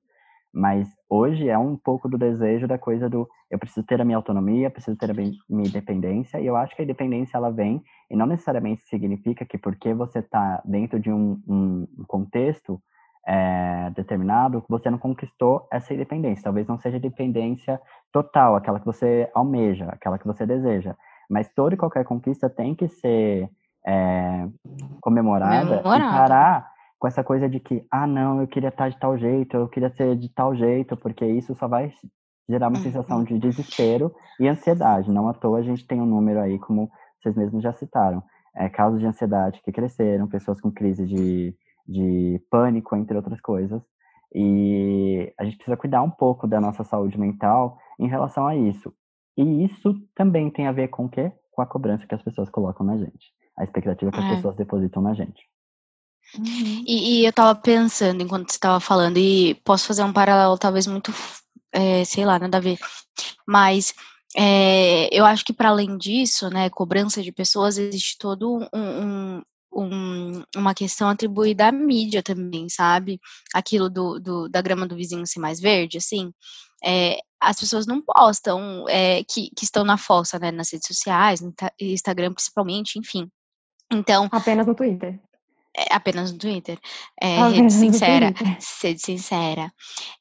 Mas 0.53 0.89
hoje 1.09 1.49
é 1.49 1.59
um 1.59 1.77
pouco 1.77 2.09
do 2.09 2.17
desejo 2.17 2.67
da 2.67 2.79
coisa 2.79 3.11
do 3.11 3.29
eu 3.51 3.59
preciso 3.59 3.87
ter 3.87 4.01
a 4.01 4.05
minha 4.05 4.17
autonomia, 4.17 4.71
preciso 4.71 4.97
ter 4.97 5.11
a 5.11 5.15
minha 5.15 5.69
independência, 5.69 6.41
e 6.41 6.47
eu 6.47 6.57
acho 6.57 6.75
que 6.75 6.83
a 6.83 6.85
independência 6.85 7.37
ela 7.37 7.51
vem, 7.51 7.83
e 8.11 8.17
não 8.17 8.27
necessariamente 8.27 8.83
significa 8.89 9.45
que 9.45 9.59
porque 9.59 9.93
você 9.93 10.21
está 10.21 10.63
dentro 10.65 10.99
de 10.99 11.13
um, 11.13 11.41
um 11.47 12.05
contexto, 12.09 12.81
é, 13.26 13.90
determinado, 13.90 14.64
você 14.68 14.88
não 14.88 14.99
conquistou 14.99 15.66
essa 15.73 15.92
independência. 15.92 16.45
Talvez 16.45 16.66
não 16.66 16.78
seja 16.78 17.00
dependência 17.00 17.80
total, 18.12 18.54
aquela 18.54 18.78
que 18.78 18.87
você 18.87 19.28
almeja, 19.35 19.87
aquela 19.88 20.18
que 20.18 20.26
você 20.26 20.47
deseja. 20.47 20.95
Mas 21.28 21.49
toda 21.52 21.75
e 21.75 21.78
qualquer 21.78 22.04
conquista 22.04 22.49
tem 22.49 22.75
que 22.75 22.87
ser 22.87 23.50
é, 23.85 24.49
comemorada 25.00 25.80
e 25.80 25.83
parar 25.83 26.71
com 26.99 27.09
essa 27.09 27.25
coisa 27.25 27.49
de 27.49 27.59
que, 27.59 27.85
ah, 27.90 28.06
não, 28.06 28.40
eu 28.40 28.47
queria 28.47 28.68
estar 28.68 28.88
de 28.88 28.99
tal 28.99 29.18
jeito, 29.18 29.56
eu 29.56 29.68
queria 29.68 29.90
ser 29.90 30.16
de 30.16 30.28
tal 30.28 30.54
jeito, 30.54 30.97
porque 30.97 31.26
isso 31.26 31.54
só 31.56 31.66
vai 31.66 31.92
gerar 32.49 32.68
uma 32.68 32.78
sensação 32.78 33.25
de 33.25 33.38
desespero 33.38 34.14
e 34.38 34.47
ansiedade. 34.49 35.11
Não 35.11 35.28
à 35.28 35.35
toa 35.35 35.59
a 35.59 35.62
gente 35.62 35.87
tem 35.87 36.00
um 36.00 36.06
número 36.06 36.40
aí, 36.40 36.59
como 36.61 36.88
vocês 37.21 37.35
mesmos 37.35 37.62
já 37.62 37.73
citaram, 37.73 38.23
é, 38.54 38.68
casos 38.68 39.00
de 39.00 39.06
ansiedade 39.06 39.61
que 39.64 39.73
cresceram, 39.73 40.28
pessoas 40.28 40.61
com 40.61 40.71
crise 40.71 41.04
de 41.04 41.54
de 41.88 42.40
pânico, 42.50 42.97
entre 42.97 43.16
outras 43.16 43.40
coisas. 43.40 43.83
E 44.35 45.33
a 45.38 45.45
gente 45.45 45.57
precisa 45.57 45.76
cuidar 45.76 46.02
um 46.02 46.11
pouco 46.11 46.47
da 46.47 46.61
nossa 46.61 46.85
saúde 46.85 47.19
mental 47.19 47.78
em 47.99 48.09
relação 48.09 48.47
a 48.47 48.57
isso. 48.57 48.93
E 49.37 49.64
isso 49.64 49.95
também 50.14 50.50
tem 50.50 50.66
a 50.66 50.73
ver 50.73 50.88
com 50.88 51.05
o 51.07 51.09
quê? 51.09 51.33
Com 51.52 51.62
a 51.62 51.66
cobrança 51.66 52.07
que 52.07 52.14
as 52.14 52.23
pessoas 52.23 52.50
colocam 52.50 52.85
na 52.85 52.97
gente. 52.97 53.33
A 53.57 53.64
expectativa 53.64 54.11
que 54.11 54.19
as 54.19 54.25
é. 54.25 54.37
pessoas 54.37 54.57
depositam 54.57 55.02
na 55.02 55.14
gente. 55.14 55.43
Uhum. 56.37 56.85
E, 56.87 57.21
e, 57.21 57.26
eu 57.26 57.33
tava 57.33 57.59
pensando 57.59 58.23
enquanto 58.23 58.50
você 58.50 58.59
tava 58.59 58.81
falando, 58.81 59.16
e 59.16 59.55
posso 59.64 59.87
fazer 59.87 60.02
um 60.02 60.12
paralelo 60.12 60.59
talvez 60.59 60.87
muito, 60.87 61.12
é, 61.73 62.05
sei 62.05 62.25
lá, 62.25 62.38
nada 62.38 62.57
a 62.57 62.61
ver, 62.61 62.78
mas 63.47 63.95
é, 64.37 65.09
eu 65.16 65.25
acho 65.25 65.45
que 65.45 65.52
para 65.52 65.69
além 65.69 65.97
disso, 65.97 66.50
né, 66.50 66.69
cobrança 66.69 67.23
de 67.23 67.31
pessoas, 67.31 67.78
existe 67.78 68.19
todo 68.19 68.59
um, 68.59 68.69
um, 68.75 69.43
um, 69.76 70.42
uma 70.56 70.75
questão 70.75 71.09
atribuída 71.09 71.68
à 71.68 71.73
mídia 71.73 72.23
também, 72.23 72.68
sabe? 72.68 73.21
Aquilo 73.54 73.90
do, 73.90 74.18
do, 74.18 74.49
da 74.49 74.62
grama 74.62 74.87
do 74.87 74.97
vizinho 74.97 75.26
ser 75.26 75.40
mais 75.40 75.61
verde, 75.61 75.99
assim. 75.99 76.33
É, 76.85 77.18
as 77.40 77.59
pessoas 77.59 77.87
não 77.87 78.00
postam 78.00 78.87
é, 78.88 79.23
que, 79.25 79.50
que 79.56 79.64
estão 79.64 79.85
na 79.85 79.99
fossa, 79.99 80.38
né? 80.38 80.50
Nas 80.50 80.73
redes 80.73 80.87
sociais, 80.87 81.40
no 81.40 81.52
Instagram 81.80 82.33
principalmente, 82.33 82.99
enfim. 82.99 83.28
Então. 83.92 84.28
Apenas 84.33 84.66
no 84.66 84.75
Twitter. 84.75 85.21
É, 85.76 85.95
apenas 85.95 86.33
no 86.33 86.38
Twitter. 86.38 86.78
É, 87.21 87.49
rede 87.49 87.73
sincera. 87.73 88.33
Sede 88.59 89.00
sincera. 89.00 89.71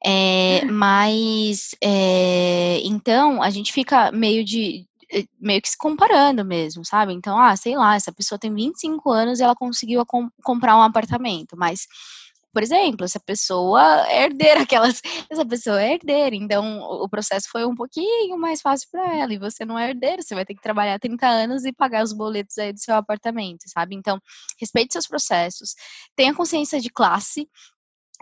É, 0.06 0.66
mas, 0.66 1.74
é, 1.82 2.82
então, 2.84 3.42
a 3.42 3.50
gente 3.50 3.72
fica 3.72 4.12
meio 4.12 4.44
de, 4.44 4.86
meio 5.40 5.62
que 5.62 5.70
se 5.70 5.78
comparando 5.78 6.44
mesmo, 6.44 6.84
sabe? 6.86 7.14
Então, 7.14 7.40
ah, 7.40 7.56
sei 7.56 7.76
lá, 7.76 7.96
essa 7.96 8.12
pessoa 8.12 8.40
tem 8.40 8.54
25 8.54 9.12
anos 9.12 9.40
e 9.40 9.44
ela 9.44 9.56
conseguiu 9.56 10.06
com, 10.06 10.30
comprar 10.44 10.78
um 10.78 10.82
apartamento, 10.82 11.56
mas 11.58 11.88
por 12.56 12.64
exemplo, 12.64 13.04
essa 13.04 13.20
pessoa 13.20 14.08
é 14.08 14.24
herdeira, 14.24 14.62
aquelas, 14.64 15.02
essa 15.30 15.46
pessoa 15.46 15.82
é 15.82 15.96
herdeira, 15.96 16.34
então 16.34 16.80
o 16.80 17.10
processo 17.10 17.50
foi 17.52 17.66
um 17.66 17.76
pouquinho 17.76 18.38
mais 18.38 18.62
fácil 18.62 18.88
para 18.90 19.14
ela, 19.14 19.34
e 19.34 19.38
você 19.38 19.66
não 19.66 19.78
é 19.78 19.90
herdeiro, 19.90 20.24
você 20.24 20.34
vai 20.34 20.46
ter 20.46 20.56
que 20.56 20.62
trabalhar 20.62 20.98
30 20.98 21.28
anos 21.28 21.66
e 21.66 21.74
pagar 21.74 22.02
os 22.02 22.14
boletos 22.14 22.58
aí 22.58 22.72
do 22.72 22.80
seu 22.80 22.96
apartamento, 22.96 23.64
sabe? 23.68 23.94
Então, 23.94 24.22
respeite 24.58 24.94
seus 24.94 25.06
processos, 25.06 25.76
tenha 26.16 26.34
consciência 26.34 26.80
de 26.80 26.90
classe, 26.90 27.46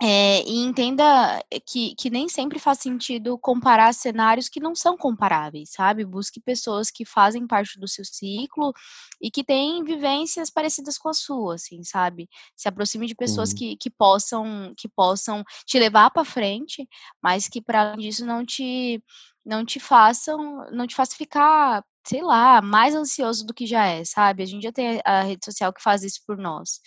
é, 0.02 0.42
e 0.42 0.58
entenda 0.58 1.40
que, 1.64 1.94
que 1.94 2.10
nem 2.10 2.28
sempre 2.28 2.58
faz 2.58 2.78
sentido 2.80 3.38
comparar 3.38 3.92
cenários 3.94 4.48
que 4.48 4.58
não 4.58 4.74
são 4.74 4.96
comparáveis, 4.96 5.70
sabe? 5.70 6.04
Busque 6.04 6.40
pessoas 6.40 6.90
que 6.90 7.04
fazem 7.04 7.46
parte 7.46 7.78
do 7.78 7.86
seu 7.86 8.04
ciclo 8.04 8.72
e 9.20 9.30
que 9.30 9.44
têm 9.44 9.84
vivências 9.84 10.50
parecidas 10.50 10.98
com 10.98 11.08
a 11.08 11.14
sua, 11.14 11.54
assim, 11.54 11.84
sabe? 11.84 12.28
Se 12.56 12.68
aproxime 12.68 13.06
de 13.06 13.14
pessoas 13.14 13.52
que, 13.52 13.76
que 13.76 13.88
possam 13.88 14.74
que 14.76 14.88
possam 14.88 15.44
te 15.64 15.78
levar 15.78 16.10
para 16.10 16.24
frente, 16.24 16.88
mas 17.22 17.48
que 17.48 17.62
para 17.62 17.92
além 17.92 18.08
disso 18.08 18.26
não 18.26 18.44
te 18.44 19.00
não 19.46 19.64
te 19.64 19.78
façam 19.78 20.66
não 20.72 20.86
te 20.88 20.94
façam 20.96 21.16
ficar 21.16 21.84
sei 22.06 22.22
lá, 22.22 22.60
mais 22.60 22.94
ansioso 22.94 23.46
do 23.46 23.54
que 23.54 23.66
já 23.66 23.86
é, 23.86 24.04
sabe? 24.04 24.42
A 24.42 24.46
gente 24.46 24.62
já 24.64 24.72
tem 24.72 25.00
a 25.04 25.22
rede 25.22 25.44
social 25.44 25.72
que 25.72 25.82
faz 25.82 26.02
isso 26.02 26.20
por 26.26 26.36
nós. 26.36 26.80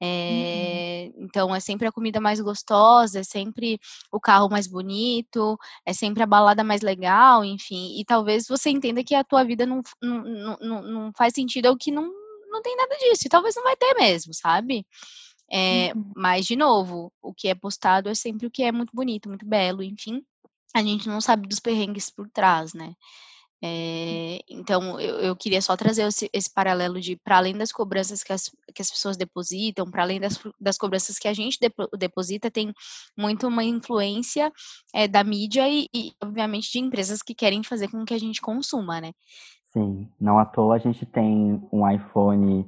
É, 0.00 1.10
uhum. 1.14 1.24
Então, 1.24 1.54
é 1.54 1.60
sempre 1.60 1.86
a 1.88 1.92
comida 1.92 2.20
mais 2.20 2.40
gostosa, 2.40 3.20
é 3.20 3.24
sempre 3.24 3.80
o 4.12 4.20
carro 4.20 4.48
mais 4.48 4.66
bonito, 4.66 5.58
é 5.84 5.92
sempre 5.92 6.22
a 6.22 6.26
balada 6.26 6.62
mais 6.62 6.82
legal, 6.82 7.44
enfim. 7.44 7.98
E 7.98 8.04
talvez 8.04 8.46
você 8.46 8.70
entenda 8.70 9.02
que 9.02 9.14
a 9.14 9.24
tua 9.24 9.44
vida 9.44 9.66
não, 9.66 9.82
não, 10.02 10.56
não, 10.60 10.82
não 10.82 11.12
faz 11.16 11.34
sentido, 11.34 11.66
é 11.66 11.70
o 11.70 11.76
que 11.76 11.90
não, 11.90 12.04
não 12.50 12.58
não 12.58 12.62
tem 12.62 12.76
nada 12.76 12.94
disso, 12.96 13.26
e 13.26 13.30
talvez 13.30 13.54
não 13.54 13.62
vai 13.62 13.76
ter 13.76 13.94
mesmo, 13.94 14.34
sabe? 14.34 14.86
É, 15.50 15.92
uhum. 15.94 16.12
Mas, 16.16 16.46
de 16.46 16.56
novo, 16.56 17.12
o 17.22 17.32
que 17.32 17.48
é 17.48 17.54
postado 17.54 18.08
é 18.08 18.14
sempre 18.14 18.46
o 18.46 18.50
que 18.50 18.62
é 18.62 18.72
muito 18.72 18.90
bonito, 18.94 19.28
muito 19.28 19.46
belo, 19.46 19.82
enfim. 19.82 20.22
A 20.74 20.82
gente 20.82 21.08
não 21.08 21.20
sabe 21.20 21.48
dos 21.48 21.60
perrengues 21.60 22.10
por 22.10 22.28
trás, 22.28 22.74
né? 22.74 22.94
É, 23.60 24.38
então, 24.48 25.00
eu, 25.00 25.16
eu, 25.16 25.36
queria 25.36 25.60
só 25.60 25.76
trazer 25.76 26.02
esse, 26.02 26.30
esse 26.32 26.52
paralelo 26.52 27.00
de, 27.00 27.16
para 27.16 27.38
além 27.38 27.56
das 27.56 27.72
cobranças 27.72 28.22
que 28.22 28.32
as, 28.32 28.50
que 28.72 28.80
as 28.80 28.90
pessoas 28.90 29.16
depositam, 29.16 29.90
para 29.90 30.04
além 30.04 30.20
das, 30.20 30.38
das 30.60 30.78
cobranças 30.78 31.18
que 31.18 31.26
a 31.26 31.32
gente 31.32 31.58
depo, 31.60 31.88
deposita, 31.96 32.50
tem 32.50 32.72
muito 33.16 33.48
uma 33.48 33.64
influência 33.64 34.52
é, 34.94 35.08
da 35.08 35.24
mídia 35.24 35.68
e, 35.68 35.88
e, 35.92 36.12
obviamente, 36.22 36.70
de 36.70 36.78
empresas 36.78 37.20
que 37.20 37.34
querem 37.34 37.64
fazer 37.64 37.88
com 37.90 38.04
que 38.04 38.14
a 38.14 38.18
gente 38.18 38.40
consuma, 38.40 39.00
né? 39.00 39.12
Sim, 39.72 40.08
não 40.20 40.38
à 40.38 40.46
toa 40.46 40.76
a 40.76 40.78
gente 40.78 41.04
tem 41.04 41.60
um 41.72 41.88
iPhone 41.90 42.64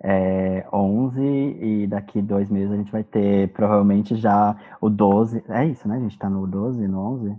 é, 0.00 0.68
11 0.70 1.20
e 1.22 1.86
daqui 1.86 2.20
dois 2.20 2.50
meses 2.50 2.70
a 2.70 2.76
gente 2.76 2.92
vai 2.92 3.02
ter 3.02 3.50
provavelmente 3.54 4.14
já 4.14 4.54
o 4.78 4.90
12. 4.90 5.42
É 5.48 5.64
isso, 5.64 5.88
né? 5.88 5.96
A 5.96 6.00
gente 6.00 6.18
tá 6.18 6.28
no 6.28 6.46
12, 6.46 6.86
no 6.86 7.00
11? 7.14 7.36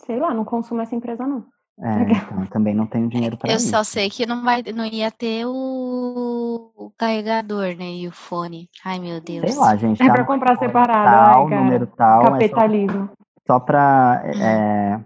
Sei 0.00 0.18
lá, 0.18 0.32
não 0.32 0.44
consumo 0.44 0.80
essa 0.80 0.96
empresa 0.96 1.26
não. 1.26 1.46
É, 1.78 2.02
então, 2.10 2.46
também 2.46 2.74
não 2.74 2.86
tenho 2.86 3.08
dinheiro 3.08 3.36
para 3.36 3.50
Eu 3.50 3.56
isso. 3.56 3.68
só 3.68 3.84
sei 3.84 4.08
que 4.08 4.24
não, 4.24 4.42
vai, 4.42 4.62
não 4.74 4.86
ia 4.86 5.10
ter 5.10 5.44
o, 5.46 6.70
o 6.74 6.90
carregador, 6.96 7.76
né? 7.76 7.92
E 7.92 8.08
o 8.08 8.12
fone. 8.12 8.68
Ai, 8.84 8.98
meu 8.98 9.20
Deus. 9.20 9.50
Sei 9.50 9.60
lá, 9.60 9.76
gente. 9.76 10.02
É 10.02 10.06
tá 10.06 10.12
para 10.14 10.24
comprar 10.24 10.56
separado, 10.56 11.32
tal, 11.32 11.48
ai, 11.48 11.54
número 11.58 11.86
tal. 11.88 12.22
Capitalismo. 12.22 13.04
É 13.04 13.06
só, 13.46 13.54
só 13.54 13.60
para 13.60 14.22
é, 14.24 15.00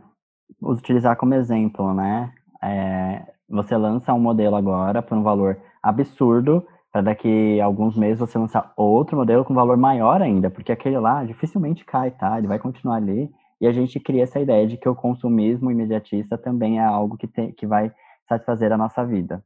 utilizar 0.62 1.16
como 1.16 1.34
exemplo, 1.34 1.92
né? 1.92 2.30
É, 2.62 3.22
você 3.48 3.76
lança 3.76 4.14
um 4.14 4.20
modelo 4.20 4.54
agora 4.54 5.02
por 5.02 5.18
um 5.18 5.24
valor 5.24 5.58
absurdo, 5.82 6.64
para 6.92 7.02
daqui 7.02 7.60
a 7.60 7.64
alguns 7.64 7.96
meses 7.96 8.20
você 8.20 8.38
lançar 8.38 8.72
outro 8.76 9.16
modelo 9.16 9.44
com 9.44 9.54
valor 9.54 9.76
maior 9.76 10.22
ainda, 10.22 10.50
porque 10.50 10.70
aquele 10.70 10.98
lá 10.98 11.24
dificilmente 11.24 11.84
cai, 11.84 12.12
tá? 12.12 12.38
Ele 12.38 12.46
vai 12.46 12.60
continuar 12.60 12.96
ali. 12.96 13.28
E 13.60 13.66
a 13.66 13.72
gente 13.72 14.00
cria 14.00 14.22
essa 14.22 14.40
ideia 14.40 14.66
de 14.66 14.76
que 14.76 14.88
o 14.88 14.94
consumismo 14.96 15.70
imediatista 15.70 16.38
também 16.38 16.78
é 16.78 16.84
algo 16.84 17.16
que, 17.16 17.28
tem, 17.28 17.52
que 17.52 17.66
vai 17.66 17.92
satisfazer 18.26 18.72
a 18.72 18.78
nossa 18.78 19.04
vida. 19.04 19.44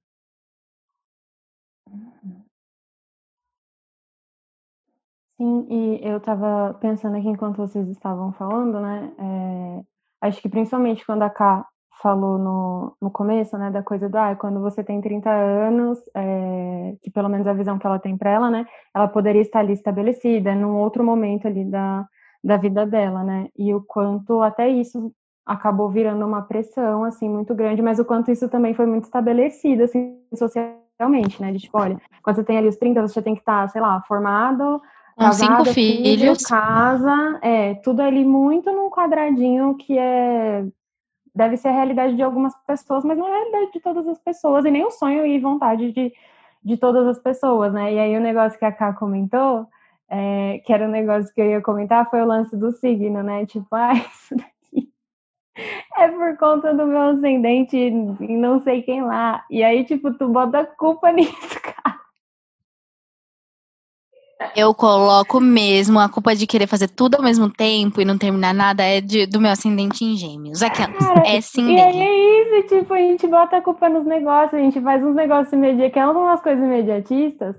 Sim, 5.36 5.66
e 5.68 6.00
eu 6.08 6.18
estava 6.18 6.74
pensando 6.74 7.16
aqui 7.16 7.28
enquanto 7.28 7.56
vocês 7.56 7.88
estavam 7.88 8.32
falando, 8.32 8.78
né? 8.80 9.12
É, 9.18 10.26
acho 10.28 10.40
que 10.40 10.48
principalmente 10.48 11.04
quando 11.04 11.22
a 11.22 11.30
Ká 11.30 11.66
falou 12.00 12.38
no, 12.38 12.96
no 13.00 13.10
começo, 13.10 13.56
né, 13.58 13.70
da 13.70 13.82
coisa 13.82 14.08
do, 14.08 14.16
ah, 14.16 14.36
quando 14.36 14.60
você 14.60 14.84
tem 14.84 15.00
30 15.00 15.30
anos, 15.30 15.98
é, 16.14 16.96
que 17.02 17.10
pelo 17.10 17.28
menos 17.28 17.46
a 17.46 17.52
visão 17.54 17.78
que 17.78 17.86
ela 17.86 17.98
tem 17.98 18.16
para 18.16 18.30
ela, 18.30 18.50
né, 18.50 18.66
ela 18.94 19.08
poderia 19.08 19.40
estar 19.40 19.60
ali 19.60 19.72
estabelecida 19.72 20.54
num 20.54 20.76
outro 20.76 21.02
momento 21.02 21.46
ali 21.46 21.64
da, 21.64 22.06
da 22.44 22.58
vida 22.58 22.86
dela, 22.86 23.24
né, 23.24 23.48
e 23.56 23.74
o 23.74 23.82
quanto 23.82 24.42
até 24.42 24.68
isso 24.68 25.10
acabou 25.46 25.90
virando 25.90 26.24
uma 26.24 26.42
pressão, 26.42 27.04
assim, 27.04 27.28
muito 27.28 27.54
grande, 27.54 27.82
mas 27.82 27.98
o 27.98 28.04
quanto 28.04 28.30
isso 28.30 28.48
também 28.48 28.74
foi 28.74 28.86
muito 28.86 29.04
estabelecido, 29.04 29.84
assim, 29.84 30.18
socialmente, 30.34 31.40
né, 31.40 31.52
de 31.52 31.58
tipo, 31.58 31.78
olha, 31.78 31.98
quando 32.22 32.36
você 32.36 32.44
tem 32.44 32.58
ali 32.58 32.68
os 32.68 32.76
30, 32.76 33.02
você 33.02 33.22
tem 33.22 33.34
que 33.34 33.40
estar, 33.40 33.68
sei 33.70 33.80
lá, 33.80 34.00
formado, 34.02 34.80
com 35.16 35.32
cinco 35.32 35.64
filhos, 35.66 35.72
filho, 35.72 36.48
casa, 36.48 37.38
é, 37.40 37.74
tudo 37.76 38.00
ali 38.00 38.24
muito 38.24 38.70
num 38.72 38.90
quadradinho 38.90 39.76
que 39.76 39.96
é 39.96 40.66
deve 41.34 41.56
ser 41.56 41.68
a 41.68 41.72
realidade 41.72 42.14
de 42.14 42.22
algumas 42.22 42.54
pessoas, 42.64 43.04
mas 43.04 43.18
não 43.18 43.26
é 43.26 43.30
a 43.30 43.34
realidade 43.34 43.72
de 43.72 43.80
todas 43.80 44.06
as 44.06 44.18
pessoas, 44.20 44.64
e 44.64 44.70
nem 44.70 44.84
o 44.84 44.90
sonho 44.90 45.26
e 45.26 45.38
vontade 45.40 45.90
de, 45.90 46.12
de 46.62 46.76
todas 46.76 47.06
as 47.08 47.18
pessoas, 47.18 47.72
né? 47.72 47.92
E 47.92 47.98
aí 47.98 48.16
o 48.16 48.20
negócio 48.20 48.58
que 48.58 48.64
a 48.64 48.70
Ká 48.70 48.92
comentou, 48.92 49.66
é, 50.10 50.60
que 50.64 50.72
era 50.72 50.84
o 50.84 50.88
um 50.88 50.92
negócio 50.92 51.32
que 51.34 51.40
eu 51.40 51.46
ia 51.46 51.60
comentar, 51.60 52.08
foi 52.10 52.20
o 52.20 52.26
lance 52.26 52.56
do 52.56 52.72
signo, 52.72 53.22
né? 53.22 53.46
Tipo, 53.46 53.68
ah, 53.76 53.94
isso 53.94 54.36
daqui 54.36 54.54
é 55.96 56.08
por 56.08 56.36
conta 56.36 56.74
do 56.74 56.86
meu 56.86 57.00
ascendente 57.00 57.76
e 57.76 57.90
não 58.36 58.62
sei 58.62 58.82
quem 58.82 59.02
lá. 59.02 59.44
E 59.50 59.62
aí, 59.62 59.84
tipo, 59.84 60.12
tu 60.12 60.28
bota 60.28 60.64
culpa 60.64 61.10
nisso, 61.12 61.60
cara. 61.62 62.02
Eu 64.54 64.74
coloco 64.74 65.40
mesmo 65.40 65.98
a 65.98 66.08
culpa 66.08 66.34
de 66.34 66.46
querer 66.46 66.66
fazer 66.66 66.88
tudo 66.88 67.14
ao 67.14 67.22
mesmo 67.22 67.48
tempo 67.48 68.00
e 68.00 68.04
não 68.04 68.18
terminar 68.18 68.52
nada 68.52 68.82
é 68.82 69.00
de, 69.00 69.26
do 69.26 69.40
meu 69.40 69.50
ascendente 69.50 70.04
em 70.04 70.16
gêmeos. 70.16 70.60
Cara, 70.60 71.26
é 71.26 71.40
sim 71.40 71.74
E 71.74 71.80
aí 71.80 72.00
é 72.00 72.58
isso, 72.58 72.68
tipo, 72.68 72.92
a 72.92 72.98
gente 72.98 73.26
bota 73.26 73.56
a 73.56 73.62
culpa 73.62 73.88
nos 73.88 74.04
negócios, 74.04 74.54
a 74.54 74.58
gente 74.58 74.80
faz 74.80 75.02
uns 75.02 75.14
negócios 75.14 75.52
imediatistas, 75.52 75.92
que 75.92 75.98
é 75.98 76.06
umas 76.06 76.40
coisas 76.42 76.62
imediatistas, 76.62 77.56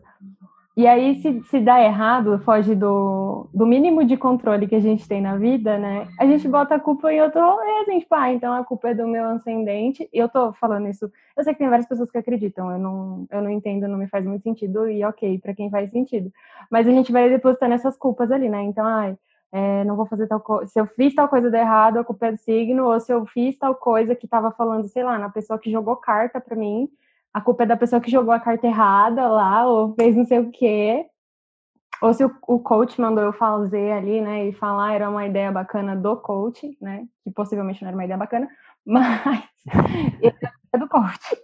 e 0.77 0.85
aí, 0.87 1.21
se, 1.21 1.41
se 1.43 1.59
dá 1.61 1.81
errado, 1.81 2.37
foge 2.39 2.75
do, 2.75 3.47
do 3.53 3.65
mínimo 3.65 4.03
de 4.03 4.17
controle 4.17 4.67
que 4.67 4.75
a 4.75 4.79
gente 4.81 5.07
tem 5.07 5.21
na 5.21 5.37
vida, 5.37 5.77
né? 5.77 6.05
A 6.19 6.25
gente 6.25 6.47
bota 6.49 6.75
a 6.75 6.79
culpa 6.79 7.13
em 7.13 7.21
outro 7.21 7.39
rolê, 7.39 7.79
assim, 7.81 7.99
tipo, 7.99 8.13
ah, 8.13 8.33
então 8.33 8.53
a 8.53 8.65
culpa 8.65 8.89
é 8.89 8.93
do 8.93 9.07
meu 9.07 9.23
ascendente. 9.25 10.09
E 10.13 10.17
eu 10.17 10.27
tô 10.27 10.51
falando 10.53 10.89
isso, 10.89 11.09
eu 11.37 11.43
sei 11.45 11.53
que 11.53 11.59
tem 11.59 11.69
várias 11.69 11.87
pessoas 11.87 12.11
que 12.11 12.17
acreditam, 12.17 12.69
eu 12.71 12.77
não, 12.77 13.25
eu 13.31 13.41
não 13.41 13.49
entendo, 13.49 13.87
não 13.87 13.97
me 13.97 14.07
faz 14.07 14.25
muito 14.25 14.43
sentido, 14.43 14.89
e 14.89 15.01
ok, 15.05 15.39
para 15.39 15.55
quem 15.55 15.69
faz 15.69 15.89
sentido. 15.91 16.29
Mas 16.69 16.85
a 16.85 16.91
gente 16.91 17.09
vai 17.09 17.29
depositando 17.29 17.73
essas 17.73 17.97
culpas 17.97 18.29
ali, 18.29 18.49
né? 18.49 18.61
Então, 18.63 18.85
ai, 18.85 19.17
é, 19.53 19.85
não 19.85 19.95
vou 19.95 20.05
fazer 20.05 20.27
tal 20.27 20.41
coisa. 20.41 20.69
Se 20.69 20.77
eu 20.77 20.85
fiz 20.87 21.15
tal 21.15 21.29
coisa 21.29 21.49
de 21.49 21.57
errado, 21.57 21.99
a 21.99 22.03
culpa 22.03 22.27
é 22.27 22.31
do 22.33 22.37
signo, 22.37 22.91
ou 22.91 22.99
se 22.99 23.13
eu 23.13 23.25
fiz 23.25 23.57
tal 23.57 23.75
coisa 23.75 24.13
que 24.13 24.27
tava 24.27 24.51
falando, 24.51 24.89
sei 24.89 25.05
lá, 25.05 25.17
na 25.17 25.29
pessoa 25.29 25.57
que 25.57 25.71
jogou 25.71 25.95
carta 25.95 26.41
para 26.41 26.57
mim, 26.57 26.89
a 27.35 27.41
culpa 27.41 27.63
é 27.63 27.65
da 27.65 27.75
pessoa 27.75 27.99
que 27.99 28.09
jogou 28.09 28.33
a 28.33 28.39
carta 28.39 28.65
errada 28.65 29.27
lá, 29.27 29.67
ou 29.67 29.93
fez 29.93 30.15
não 30.15 30.23
sei 30.23 30.39
o 30.39 30.49
quê. 30.51 31.05
Ou 32.01 32.13
se 32.13 32.23
o, 32.23 32.33
o 32.47 32.59
coach 32.59 32.99
mandou 32.99 33.21
eu 33.25 33.33
fazer 33.33 33.91
ali, 33.91 34.21
né, 34.21 34.47
e 34.47 34.53
falar 34.53 34.93
era 34.93 35.09
uma 35.09 35.25
ideia 35.25 35.51
bacana 35.51 35.97
do 35.97 36.15
coach, 36.15 36.77
né, 36.79 37.05
que 37.25 37.31
possivelmente 37.31 37.81
não 37.81 37.89
era 37.89 37.97
uma 37.97 38.05
ideia 38.05 38.17
bacana, 38.17 38.47
mas 38.87 39.43
é 40.71 40.77
do 40.77 40.87
coach. 40.87 41.37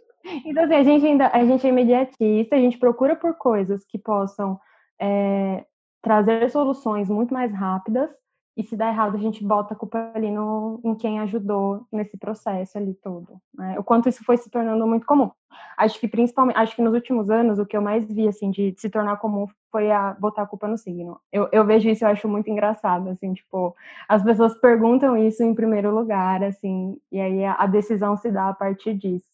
Então, 0.45 0.63
assim, 0.63 0.75
a 0.75 0.83
gente 0.83 1.05
ainda, 1.05 1.27
a 1.27 1.43
gente 1.43 1.67
é 1.67 1.69
imediatista, 1.69 2.55
a 2.55 2.59
gente 2.59 2.77
procura 2.77 3.13
por 3.13 3.33
coisas 3.33 3.83
que 3.83 3.97
possam 3.97 4.57
é, 4.97 5.65
trazer 6.01 6.49
soluções 6.51 7.09
muito 7.09 7.33
mais 7.33 7.53
rápidas, 7.53 8.09
e 8.55 8.63
se 8.63 8.75
dá 8.75 8.89
errado, 8.89 9.15
a 9.15 9.19
gente 9.19 9.43
bota 9.43 9.73
a 9.73 9.77
culpa 9.77 10.11
ali 10.13 10.29
no, 10.29 10.79
em 10.83 10.93
quem 10.93 11.19
ajudou 11.21 11.85
nesse 11.91 12.17
processo 12.17 12.77
ali 12.77 12.93
todo. 12.93 13.39
Né? 13.53 13.79
O 13.79 13.83
quanto 13.83 14.09
isso 14.09 14.23
foi 14.25 14.35
se 14.37 14.49
tornando 14.49 14.85
muito 14.85 15.05
comum. 15.05 15.31
Acho 15.77 15.99
que 15.99 16.07
principalmente, 16.07 16.57
acho 16.57 16.75
que 16.75 16.81
nos 16.81 16.93
últimos 16.93 17.29
anos, 17.29 17.59
o 17.59 17.65
que 17.65 17.77
eu 17.77 17.81
mais 17.81 18.05
vi, 18.11 18.27
assim, 18.27 18.51
de 18.51 18.73
se 18.77 18.89
tornar 18.89 19.17
comum 19.17 19.47
foi 19.71 19.89
a 19.89 20.13
botar 20.13 20.43
a 20.43 20.47
culpa 20.47 20.67
no 20.67 20.77
signo. 20.77 21.19
Eu, 21.31 21.47
eu 21.51 21.65
vejo 21.65 21.89
isso, 21.89 22.03
eu 22.03 22.09
acho 22.09 22.27
muito 22.27 22.49
engraçado, 22.49 23.09
assim, 23.09 23.33
tipo, 23.33 23.73
as 24.07 24.21
pessoas 24.21 24.53
perguntam 24.59 25.15
isso 25.15 25.43
em 25.43 25.55
primeiro 25.55 25.93
lugar, 25.93 26.43
assim, 26.43 26.97
e 27.11 27.21
aí 27.21 27.45
a, 27.45 27.53
a 27.53 27.65
decisão 27.67 28.17
se 28.17 28.29
dá 28.29 28.49
a 28.49 28.53
partir 28.53 28.95
disso. 28.95 29.29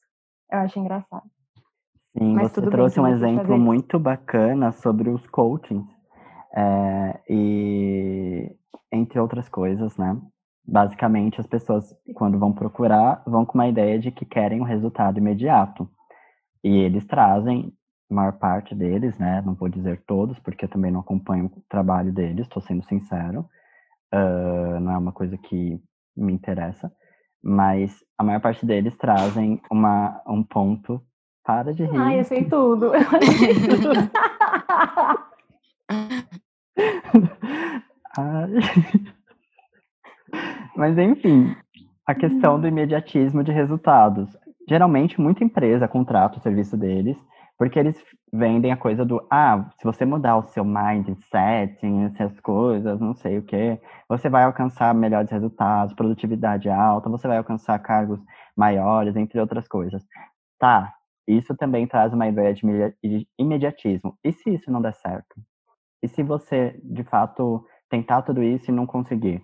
Eu 0.51 0.60
acho 0.60 0.80
engraçado. 0.80 1.25
Sim, 2.17 2.34
Mas 2.34 2.51
você 2.51 2.62
trouxe 2.62 3.01
bem, 3.01 3.03
um 3.03 3.08
exemplo 3.15 3.58
muito 3.58 3.99
bacana 3.99 4.71
sobre 4.71 5.10
os 5.10 5.25
coachings. 5.27 5.86
É, 6.56 7.19
e 7.30 8.56
entre 8.91 9.19
outras 9.19 9.49
coisas, 9.49 9.95
né? 9.97 10.17
Basicamente, 10.65 11.39
as 11.39 11.47
pessoas, 11.47 11.95
quando 12.13 12.38
vão 12.38 12.51
procurar, 12.51 13.23
vão 13.25 13.45
com 13.45 13.58
uma 13.58 13.67
ideia 13.67 13.97
de 13.97 14.12
que 14.12 14.25
querem 14.25 14.60
um 14.60 14.65
resultado 14.65 15.17
imediato. 15.17 15.89
E 16.63 16.77
eles 16.77 17.06
trazem, 17.06 17.73
a 18.12 18.13
maior 18.13 18.34
parte 18.34 18.75
deles, 18.75 19.17
né? 19.17 19.41
Não 19.45 19.53
vou 19.53 19.69
dizer 19.69 20.03
todos, 20.06 20.38
porque 20.39 20.65
eu 20.65 20.69
também 20.69 20.91
não 20.91 20.99
acompanho 20.99 21.45
o 21.45 21.62
trabalho 21.69 22.12
deles, 22.12 22.45
estou 22.45 22.62
sendo 22.62 22.84
sincero. 22.84 23.47
Uh, 24.13 24.80
não 24.80 24.91
é 24.91 24.97
uma 24.97 25.12
coisa 25.12 25.38
que 25.38 25.82
me 26.15 26.34
interessa. 26.34 26.91
Mas 27.41 27.95
a 28.17 28.23
maior 28.23 28.41
parte 28.41 28.65
deles 28.65 28.95
trazem 28.97 29.62
uma, 29.71 30.21
um 30.27 30.43
ponto. 30.43 31.01
Para 31.43 31.73
de 31.73 31.86
rir. 31.86 31.97
Ai, 31.97 32.19
eu 32.19 32.25
sei 32.25 32.43
tudo. 32.43 32.91
Eu 32.93 33.21
sei 33.21 33.53
tudo. 33.53 33.93
Mas 40.75 40.97
enfim, 40.97 41.56
a 42.06 42.15
questão 42.15 42.60
do 42.60 42.67
imediatismo 42.67 43.43
de 43.43 43.51
resultados. 43.51 44.36
Geralmente, 44.67 45.19
muita 45.19 45.43
empresa 45.43 45.88
contrata 45.88 46.38
o 46.38 46.41
serviço 46.41 46.77
deles, 46.77 47.17
porque 47.58 47.80
eles 47.80 47.97
vendem 48.32 48.71
a 48.71 48.77
coisa 48.77 49.06
do, 49.06 49.25
ah, 49.32 49.69
se 49.77 49.84
você 49.84 50.06
mudar 50.06 50.38
o 50.38 50.43
seu 50.43 50.63
mindset, 50.63 51.80
essas 52.06 52.39
coisas, 52.41 52.99
não 52.99 53.13
sei 53.13 53.39
o 53.39 53.43
que, 53.43 53.80
você 54.08 54.30
vai 54.30 54.43
alcançar 54.43 54.93
melhores 54.93 55.32
resultados, 55.32 55.93
produtividade 55.93 56.69
alta, 56.69 57.10
você 57.10 57.27
vai 57.27 57.38
alcançar 57.38 57.80
cargos 57.80 58.19
maiores, 58.56 59.15
entre 59.15 59.39
outras 59.39 59.67
coisas. 59.67 60.03
Tá, 60.60 60.93
isso 61.27 61.56
também 61.56 61.88
traz 61.88 62.13
uma 62.13 62.27
ideia 62.27 62.53
de 62.53 63.27
imediatismo. 63.38 64.17
E 64.23 64.34
se 64.34 64.53
isso 64.53 64.71
não 64.71 64.82
der 64.82 64.93
certo? 64.93 65.36
E 66.01 66.08
se 66.08 66.23
você, 66.23 66.80
de 66.84 67.03
fato, 67.03 67.65
tentar 67.89 68.21
tudo 68.21 68.43
isso 68.43 68.69
e 68.69 68.73
não 68.73 68.86
conseguir? 68.86 69.41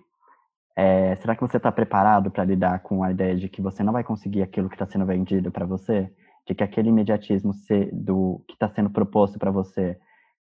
É, 0.76 1.16
será 1.16 1.36
que 1.36 1.42
você 1.42 1.56
está 1.56 1.70
preparado 1.70 2.30
para 2.30 2.44
lidar 2.44 2.80
com 2.80 3.02
a 3.02 3.10
ideia 3.10 3.36
de 3.36 3.48
que 3.48 3.62
você 3.62 3.82
não 3.82 3.92
vai 3.92 4.02
conseguir 4.02 4.42
aquilo 4.42 4.68
que 4.68 4.74
está 4.74 4.86
sendo 4.86 5.06
vendido 5.06 5.50
para 5.50 5.66
você? 5.66 6.10
de 6.46 6.54
que 6.54 6.62
aquele 6.62 6.90
imediatismo 6.90 7.54
ser 7.54 7.90
do 7.92 8.44
que 8.46 8.54
está 8.54 8.68
sendo 8.68 8.90
proposto 8.90 9.38
para 9.38 9.50
você 9.50 9.98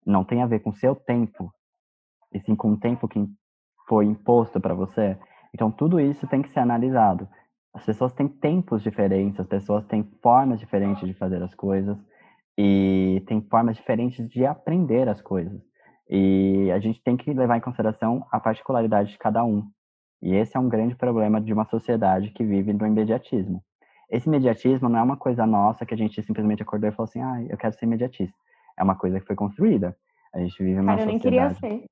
não 0.05 0.23
tem 0.23 0.41
a 0.41 0.47
ver 0.47 0.59
com 0.59 0.73
seu 0.73 0.95
tempo, 0.95 1.53
e 2.33 2.39
sim 2.39 2.55
com 2.55 2.71
o 2.71 2.79
tempo 2.79 3.07
que 3.07 3.23
foi 3.87 4.05
imposto 4.05 4.59
para 4.59 4.73
você. 4.73 5.17
Então, 5.53 5.69
tudo 5.69 5.99
isso 5.99 6.27
tem 6.27 6.41
que 6.41 6.49
ser 6.49 6.59
analisado. 6.59 7.27
As 7.73 7.85
pessoas 7.85 8.13
têm 8.13 8.27
tempos 8.27 8.81
diferentes, 8.81 9.39
as 9.39 9.47
pessoas 9.47 9.85
têm 9.85 10.03
formas 10.23 10.59
diferentes 10.59 11.07
de 11.07 11.13
fazer 11.13 11.41
as 11.43 11.53
coisas 11.53 11.97
e 12.57 13.23
têm 13.27 13.41
formas 13.41 13.77
diferentes 13.77 14.27
de 14.29 14.45
aprender 14.45 15.07
as 15.07 15.21
coisas. 15.21 15.61
E 16.09 16.71
a 16.71 16.79
gente 16.79 17.01
tem 17.01 17.15
que 17.15 17.33
levar 17.33 17.57
em 17.57 17.61
consideração 17.61 18.25
a 18.31 18.39
particularidade 18.39 19.11
de 19.11 19.17
cada 19.17 19.43
um. 19.43 19.65
E 20.21 20.35
esse 20.35 20.55
é 20.55 20.59
um 20.59 20.69
grande 20.69 20.95
problema 20.95 21.41
de 21.41 21.51
uma 21.53 21.65
sociedade 21.65 22.31
que 22.31 22.43
vive 22.43 22.73
no 22.73 22.85
imediatismo. 22.85 23.63
Esse 24.09 24.27
imediatismo 24.27 24.89
não 24.89 24.99
é 24.99 25.03
uma 25.03 25.17
coisa 25.17 25.45
nossa 25.47 25.85
que 25.85 25.93
a 25.93 25.97
gente 25.97 26.21
simplesmente 26.21 26.61
acordou 26.61 26.89
e 26.89 26.91
falou 26.91 27.05
assim, 27.05 27.21
ah, 27.21 27.43
eu 27.49 27.57
quero 27.57 27.73
ser 27.73 27.85
imediatista. 27.85 28.35
É 28.77 28.83
uma 28.83 28.95
coisa 28.95 29.19
que 29.19 29.25
foi 29.25 29.35
construída. 29.35 29.95
A 30.33 30.39
gente 30.39 30.61
vive 30.61 30.77
numa 30.77 30.97
Cara, 30.97 31.09
eu 31.09 31.13
sociedade... 31.13 31.47
nem 31.51 31.59
queria 31.59 31.79
ser. 31.79 31.85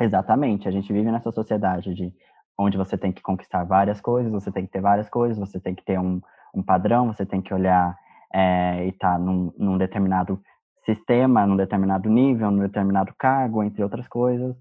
Exatamente, 0.00 0.68
a 0.68 0.70
gente 0.70 0.92
vive 0.92 1.10
nessa 1.10 1.32
sociedade 1.32 1.92
de 1.94 2.12
onde 2.56 2.76
você 2.76 2.96
tem 2.96 3.12
que 3.12 3.22
conquistar 3.22 3.64
várias 3.64 4.00
coisas, 4.00 4.32
você 4.32 4.50
tem 4.50 4.64
que 4.64 4.72
ter 4.72 4.80
várias 4.80 5.08
coisas, 5.08 5.38
você 5.38 5.60
tem 5.60 5.74
que 5.74 5.84
ter 5.84 5.98
um, 5.98 6.20
um 6.54 6.62
padrão, 6.62 7.06
você 7.06 7.26
tem 7.26 7.40
que 7.40 7.52
olhar 7.52 7.96
é, 8.32 8.86
e 8.86 8.88
estar 8.90 9.12
tá 9.12 9.18
num, 9.18 9.52
num 9.56 9.78
determinado 9.78 10.40
sistema, 10.88 11.46
num 11.46 11.56
determinado 11.56 12.08
nível, 12.08 12.50
num 12.50 12.62
determinado 12.62 13.12
cargo, 13.18 13.62
entre 13.62 13.82
outras 13.82 14.08
coisas. 14.08 14.56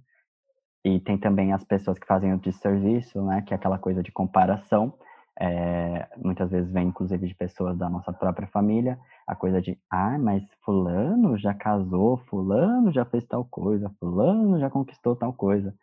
E 0.84 1.00
tem 1.00 1.18
também 1.18 1.54
as 1.54 1.64
pessoas 1.64 1.98
que 1.98 2.06
fazem 2.06 2.34
o 2.34 2.40
desserviço, 2.40 3.22
né, 3.22 3.42
que 3.42 3.54
é 3.54 3.56
aquela 3.56 3.78
coisa 3.78 4.04
de 4.04 4.12
comparação. 4.12 4.94
É, 5.40 6.08
muitas 6.18 6.50
vezes 6.50 6.72
vem, 6.72 6.88
inclusive, 6.88 7.28
de 7.28 7.36
pessoas 7.36 7.78
da 7.78 7.90
nossa 7.90 8.12
própria 8.12 8.48
família, 8.48 8.98
a 9.28 9.36
coisa 9.36 9.62
de, 9.62 9.78
ah, 9.90 10.18
mas 10.18 10.44
fulano 10.66 11.38
já 11.38 11.54
casou, 11.54 12.18
fulano 12.30 12.92
já 12.92 13.06
fez 13.06 13.26
tal 13.26 13.46
coisa, 13.46 13.92
fulano 14.00 14.60
já 14.60 14.70
conquistou 14.70 15.16
tal 15.16 15.32
coisa. 15.32 15.74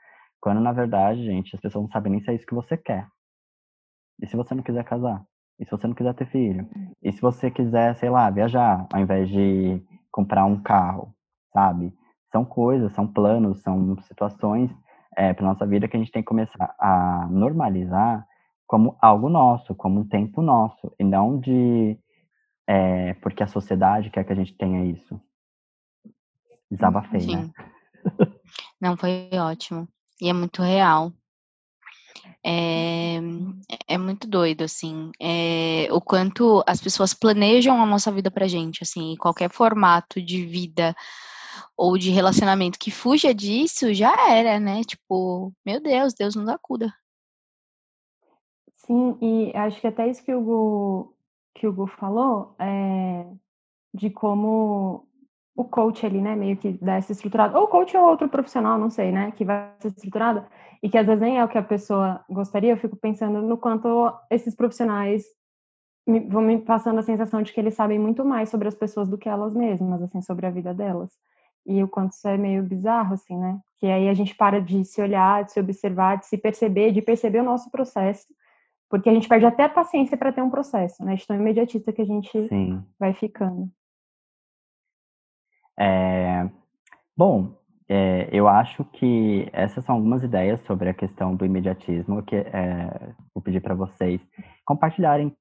Quando, 0.40 0.60
na 0.60 0.72
verdade, 0.72 1.24
gente, 1.24 1.54
as 1.54 1.60
pessoas 1.60 1.84
não 1.84 1.90
sabem 1.90 2.12
nem 2.12 2.20
se 2.20 2.30
é 2.30 2.34
isso 2.34 2.46
que 2.46 2.54
você 2.54 2.76
quer. 2.76 3.06
E 4.20 4.26
se 4.26 4.36
você 4.36 4.54
não 4.54 4.62
quiser 4.62 4.84
casar? 4.84 5.24
E 5.58 5.64
se 5.64 5.70
você 5.70 5.86
não 5.86 5.94
quiser 5.94 6.14
ter 6.14 6.26
filho? 6.26 6.68
E 7.02 7.12
se 7.12 7.20
você 7.20 7.50
quiser, 7.50 7.94
sei 7.96 8.10
lá, 8.10 8.28
viajar, 8.30 8.86
ao 8.92 9.00
invés 9.00 9.28
de 9.28 9.80
comprar 10.14 10.44
um 10.44 10.62
carro, 10.62 11.12
sabe? 11.52 11.92
São 12.30 12.44
coisas, 12.44 12.92
são 12.92 13.04
planos, 13.04 13.60
são 13.62 13.98
situações 14.02 14.70
é, 15.16 15.34
para 15.34 15.44
nossa 15.44 15.66
vida 15.66 15.88
que 15.88 15.96
a 15.96 15.98
gente 15.98 16.12
tem 16.12 16.22
que 16.22 16.28
começar 16.28 16.72
a 16.78 17.26
normalizar 17.28 18.24
como 18.64 18.96
algo 19.02 19.28
nosso, 19.28 19.74
como 19.74 20.00
um 20.00 20.08
tempo 20.08 20.40
nosso, 20.40 20.94
e 21.00 21.04
não 21.04 21.40
de 21.40 21.98
é, 22.64 23.14
porque 23.14 23.42
a 23.42 23.48
sociedade 23.48 24.08
quer 24.08 24.22
que 24.22 24.32
a 24.32 24.36
gente 24.36 24.56
tenha 24.56 24.84
isso. 24.84 25.20
Desabafei, 26.70 27.20
Sim. 27.20 27.36
né? 27.36 27.50
Não, 28.80 28.96
foi 28.96 29.28
ótimo. 29.32 29.88
E 30.20 30.28
é 30.28 30.32
muito 30.32 30.62
real. 30.62 31.12
É, 32.42 33.18
é 33.88 33.98
muito 33.98 34.28
doido, 34.28 34.62
assim, 34.64 35.10
é, 35.20 35.88
o 35.90 36.00
quanto 36.00 36.62
as 36.66 36.80
pessoas 36.80 37.14
planejam 37.14 37.82
a 37.82 37.86
nossa 37.86 38.12
vida 38.12 38.30
pra 38.30 38.46
gente, 38.46 38.82
assim, 38.82 39.16
qualquer 39.16 39.50
formato 39.50 40.20
de 40.20 40.44
vida 40.44 40.94
ou 41.76 41.96
de 41.96 42.10
relacionamento 42.10 42.78
que 42.78 42.90
fuja 42.90 43.34
disso, 43.34 43.92
já 43.94 44.30
era, 44.30 44.60
né? 44.60 44.82
Tipo, 44.84 45.52
meu 45.64 45.80
Deus, 45.80 46.14
Deus 46.14 46.34
nos 46.34 46.48
acuda. 46.48 46.92
Sim, 48.76 49.16
e 49.20 49.56
acho 49.56 49.80
que 49.80 49.86
até 49.86 50.08
isso 50.08 50.22
que 50.22 50.34
o 50.34 50.40
Hugo, 50.40 51.16
que 51.54 51.66
o 51.66 51.70
Hugo 51.70 51.86
falou, 51.86 52.54
é, 52.58 53.26
de 53.94 54.10
como 54.10 55.08
o 55.56 55.64
coach 55.64 56.04
ali, 56.04 56.20
né, 56.20 56.34
meio 56.34 56.56
que 56.56 56.72
dá 56.82 56.96
essa 56.96 57.12
estruturada, 57.12 57.58
ou 57.58 57.68
coach 57.68 57.96
ou 57.96 58.08
outro 58.08 58.28
profissional, 58.28 58.78
não 58.78 58.90
sei, 58.90 59.12
né, 59.12 59.30
que 59.32 59.44
vai 59.44 59.70
ser 59.78 59.88
estruturada, 59.88 60.46
e 60.82 60.88
que 60.88 60.98
às 60.98 61.06
vezes 61.06 61.20
nem 61.20 61.38
é 61.38 61.44
o 61.44 61.48
que 61.48 61.58
a 61.58 61.62
pessoa 61.62 62.24
gostaria, 62.28 62.72
eu 62.72 62.76
fico 62.76 62.96
pensando 62.96 63.40
no 63.40 63.56
quanto 63.56 64.12
esses 64.30 64.54
profissionais 64.54 65.24
me, 66.06 66.20
vão 66.20 66.42
me 66.42 66.58
passando 66.58 66.98
a 66.98 67.02
sensação 67.02 67.40
de 67.42 67.52
que 67.52 67.60
eles 67.60 67.74
sabem 67.74 67.98
muito 67.98 68.24
mais 68.24 68.48
sobre 68.48 68.68
as 68.68 68.74
pessoas 68.74 69.08
do 69.08 69.16
que 69.16 69.28
elas 69.28 69.54
mesmas, 69.54 70.02
assim, 70.02 70.20
sobre 70.20 70.46
a 70.46 70.50
vida 70.50 70.74
delas. 70.74 71.10
E 71.66 71.82
o 71.82 71.88
quanto 71.88 72.12
isso 72.12 72.28
é 72.28 72.36
meio 72.36 72.62
bizarro, 72.62 73.14
assim, 73.14 73.38
né? 73.38 73.58
Que 73.78 73.86
aí 73.86 74.08
a 74.08 74.14
gente 74.14 74.34
para 74.34 74.60
de 74.60 74.84
se 74.84 75.00
olhar, 75.00 75.44
de 75.44 75.52
se 75.52 75.60
observar, 75.60 76.18
de 76.18 76.26
se 76.26 76.36
perceber, 76.36 76.92
de 76.92 77.00
perceber 77.00 77.40
o 77.40 77.44
nosso 77.44 77.70
processo, 77.70 78.26
porque 78.90 79.08
a 79.08 79.14
gente 79.14 79.28
perde 79.28 79.46
até 79.46 79.64
a 79.64 79.68
paciência 79.68 80.16
para 80.16 80.32
ter 80.32 80.42
um 80.42 80.50
processo, 80.50 81.02
né? 81.02 81.14
De 81.14 81.26
tão 81.26 81.36
imediatista 81.36 81.92
que 81.92 82.02
a 82.02 82.06
gente 82.06 82.48
Sim. 82.48 82.84
vai 82.98 83.14
ficando. 83.14 83.70
É, 85.78 86.48
bom, 87.16 87.54
é, 87.88 88.28
eu 88.32 88.48
acho 88.48 88.84
que 88.84 89.48
essas 89.52 89.84
são 89.84 89.96
algumas 89.96 90.22
ideias 90.22 90.60
sobre 90.64 90.88
a 90.88 90.94
questão 90.94 91.34
do 91.34 91.44
imediatismo 91.44 92.22
que 92.22 92.36
é, 92.36 93.12
vou 93.34 93.42
pedir 93.42 93.60
para 93.60 93.74
vocês 93.74 94.20
compartilharem 94.64 95.34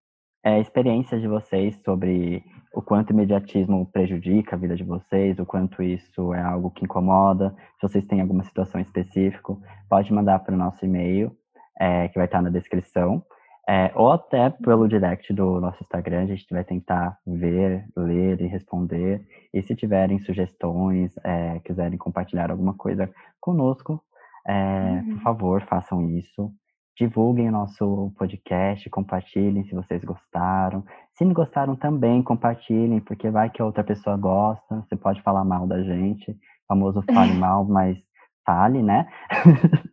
é, 0.43 0.59
experiências 0.59 1.21
de 1.21 1.27
vocês 1.27 1.79
sobre 1.85 2.43
o 2.73 2.81
quanto 2.81 3.11
o 3.11 3.13
imediatismo 3.13 3.85
prejudica 3.85 4.55
a 4.55 4.59
vida 4.59 4.75
de 4.75 4.83
vocês, 4.83 5.39
o 5.39 5.45
quanto 5.45 5.81
isso 5.81 6.33
é 6.33 6.41
algo 6.41 6.71
que 6.71 6.83
incomoda. 6.83 7.55
Se 7.79 7.87
vocês 7.87 8.05
têm 8.05 8.19
alguma 8.19 8.43
situação 8.43 8.81
específica, 8.81 9.55
pode 9.89 10.11
mandar 10.11 10.39
para 10.39 10.53
o 10.53 10.57
nosso 10.57 10.83
e-mail, 10.83 11.31
é, 11.79 12.09
que 12.09 12.15
vai 12.15 12.25
estar 12.25 12.41
na 12.41 12.49
descrição. 12.49 13.23
É, 13.67 13.91
ou 13.95 14.11
até 14.11 14.49
pelo 14.49 14.87
direct 14.89 15.31
do 15.33 15.61
nosso 15.61 15.81
Instagram, 15.81 16.23
a 16.23 16.25
gente 16.25 16.45
vai 16.51 16.63
tentar 16.63 17.17
ver, 17.25 17.85
ler 17.95 18.41
e 18.41 18.47
responder. 18.47 19.25
E 19.53 19.61
se 19.61 19.75
tiverem 19.75 20.19
sugestões, 20.19 21.13
é, 21.23 21.59
quiserem 21.59 21.97
compartilhar 21.97 22.51
alguma 22.51 22.73
coisa 22.73 23.09
conosco, 23.39 24.03
é, 24.45 25.01
uhum. 25.05 25.13
por 25.13 25.21
favor, 25.21 25.61
façam 25.63 26.09
isso. 26.09 26.51
Divulguem 26.95 27.49
o 27.49 27.51
nosso 27.51 28.13
podcast, 28.17 28.87
compartilhem 28.89 29.63
se 29.63 29.73
vocês 29.73 30.03
gostaram. 30.03 30.83
Se 31.13 31.23
não 31.23 31.33
gostaram 31.33 31.75
também, 31.75 32.21
compartilhem, 32.21 32.99
porque 32.99 33.29
vai 33.29 33.49
que 33.49 33.63
outra 33.63 33.83
pessoa 33.83 34.17
gosta. 34.17 34.75
Você 34.81 34.95
pode 34.95 35.21
falar 35.21 35.45
mal 35.45 35.65
da 35.65 35.81
gente, 35.81 36.31
o 36.31 36.35
famoso 36.67 37.01
fale 37.01 37.33
mal, 37.39 37.65
mas 37.65 37.97
fale, 38.45 38.83
né? 38.83 39.07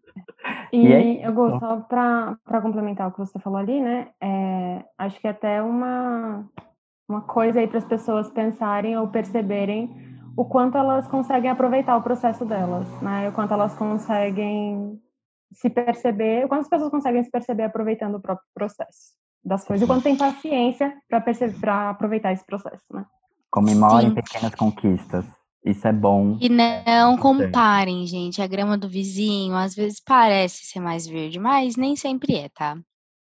E, 0.73 0.87
e 0.87 0.93
é 0.93 1.29
eu 1.29 1.33
gosto, 1.33 1.59
só 1.59 1.77
para 1.81 2.61
complementar 2.63 3.09
o 3.09 3.13
que 3.13 3.19
você 3.19 3.39
falou 3.39 3.59
ali, 3.59 3.81
né? 3.81 4.09
É, 4.21 4.85
acho 4.99 5.21
que 5.21 5.27
é 5.27 5.31
até 5.31 5.63
uma, 5.63 6.45
uma 7.09 7.23
coisa 7.23 7.61
aí 7.61 7.67
para 7.67 7.79
as 7.79 7.85
pessoas 7.85 8.31
pensarem 8.31 8.97
ou 8.97 9.09
perceberem 9.09 9.91
o 10.37 10.45
quanto 10.45 10.79
elas 10.79 11.07
conseguem 11.09 11.51
aproveitar 11.51 11.97
o 11.97 12.03
processo 12.03 12.45
delas, 12.45 12.89
né? 13.03 13.29
O 13.29 13.33
quanto 13.33 13.53
elas 13.53 13.75
conseguem 13.75 15.01
se 15.53 15.69
perceber, 15.69 16.45
o 16.45 16.49
quanto 16.49 16.63
as 16.63 16.69
pessoas 16.69 16.91
conseguem 16.91 17.23
se 17.25 17.31
perceber 17.31 17.65
aproveitando 17.65 18.15
o 18.15 18.21
próprio 18.21 18.47
processo 18.55 19.15
das 19.45 19.65
coisas, 19.65 19.85
o 19.85 19.91
quanto 19.91 20.05
tem 20.05 20.17
paciência 20.17 20.95
para 21.09 21.91
aproveitar 21.91 22.33
esse 22.33 22.45
processo, 22.45 22.85
né? 22.93 23.05
Comemorem 23.51 24.15
pequenas 24.15 24.55
conquistas. 24.55 25.25
Isso 25.65 25.87
é 25.87 25.93
bom. 25.93 26.39
E 26.41 26.49
não 26.49 27.17
comparem, 27.19 28.07
gente. 28.07 28.41
A 28.41 28.47
grama 28.47 28.79
do 28.79 28.89
vizinho 28.89 29.55
às 29.55 29.75
vezes 29.75 30.01
parece 30.05 30.65
ser 30.65 30.81
mais 30.81 31.07
verde, 31.07 31.39
mas 31.39 31.77
nem 31.77 31.95
sempre 31.95 32.35
é, 32.35 32.49
tá? 32.49 32.79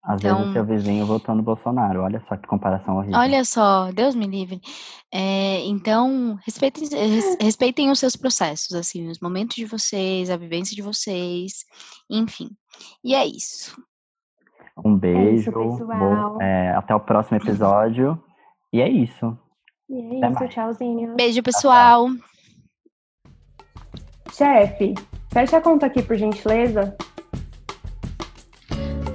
Às 0.05 0.19
então, 0.19 0.37
vezes 0.37 0.49
o 0.49 0.53
seu 0.53 0.65
vizinho 0.65 1.05
votou 1.05 1.33
no 1.33 1.41
Bolsonaro. 1.41 2.03
Olha 2.03 2.23
só 2.27 2.37
que 2.37 2.47
comparação 2.47 2.97
horrível. 2.97 3.17
Olha 3.17 3.43
só, 3.43 3.91
Deus 3.91 4.13
me 4.13 4.27
livre. 4.27 4.61
É, 5.11 5.65
então, 5.65 6.37
respeitem, 6.45 6.87
respeitem 7.41 7.89
os 7.89 7.99
seus 7.99 8.15
processos, 8.15 8.75
assim, 8.75 9.07
os 9.09 9.19
momentos 9.19 9.55
de 9.55 9.65
vocês, 9.65 10.29
a 10.29 10.37
vivência 10.37 10.75
de 10.75 10.81
vocês, 10.83 11.65
enfim. 12.07 12.49
E 13.03 13.15
é 13.15 13.25
isso. 13.25 13.75
Um 14.83 14.95
beijo. 14.95 15.51
É 15.51 15.67
isso, 15.67 15.91
é, 16.39 16.69
até 16.71 16.93
o 16.93 16.99
próximo 16.99 17.37
episódio. 17.37 18.21
E 18.71 18.81
é 18.81 18.89
isso. 18.89 19.35
E 19.89 20.15
é 20.15 20.17
Até 20.17 20.27
isso, 20.29 20.39
mais. 20.39 20.53
tchauzinho. 20.53 21.15
Beijo, 21.15 21.41
pessoal. 21.43 22.07
Chefe, 24.31 24.93
fecha 25.31 25.57
a 25.57 25.61
conta 25.61 25.85
aqui, 25.85 26.01
por 26.01 26.15
gentileza. 26.17 26.95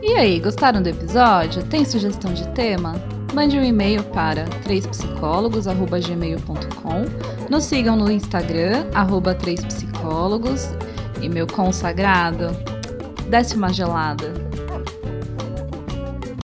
E 0.02 0.12
aí, 0.14 0.38
gostaram 0.40 0.82
do 0.82 0.88
episódio? 0.88 1.62
Tem 1.68 1.84
sugestão 1.84 2.32
de 2.32 2.48
tema? 2.50 2.94
Mande 3.34 3.58
um 3.58 3.62
e-mail 3.62 4.02
para 4.04 4.46
3psicólogos.gmail.com 4.64 7.48
Nos 7.50 7.64
sigam 7.64 7.96
no 7.96 8.10
Instagram, 8.10 8.86
arroba 8.94 9.34
3psicólogos. 9.34 10.68
E 11.20 11.28
meu 11.28 11.46
consagrado, 11.46 12.46
desce 13.28 13.54
uma 13.56 13.70
gelada. 13.72 14.32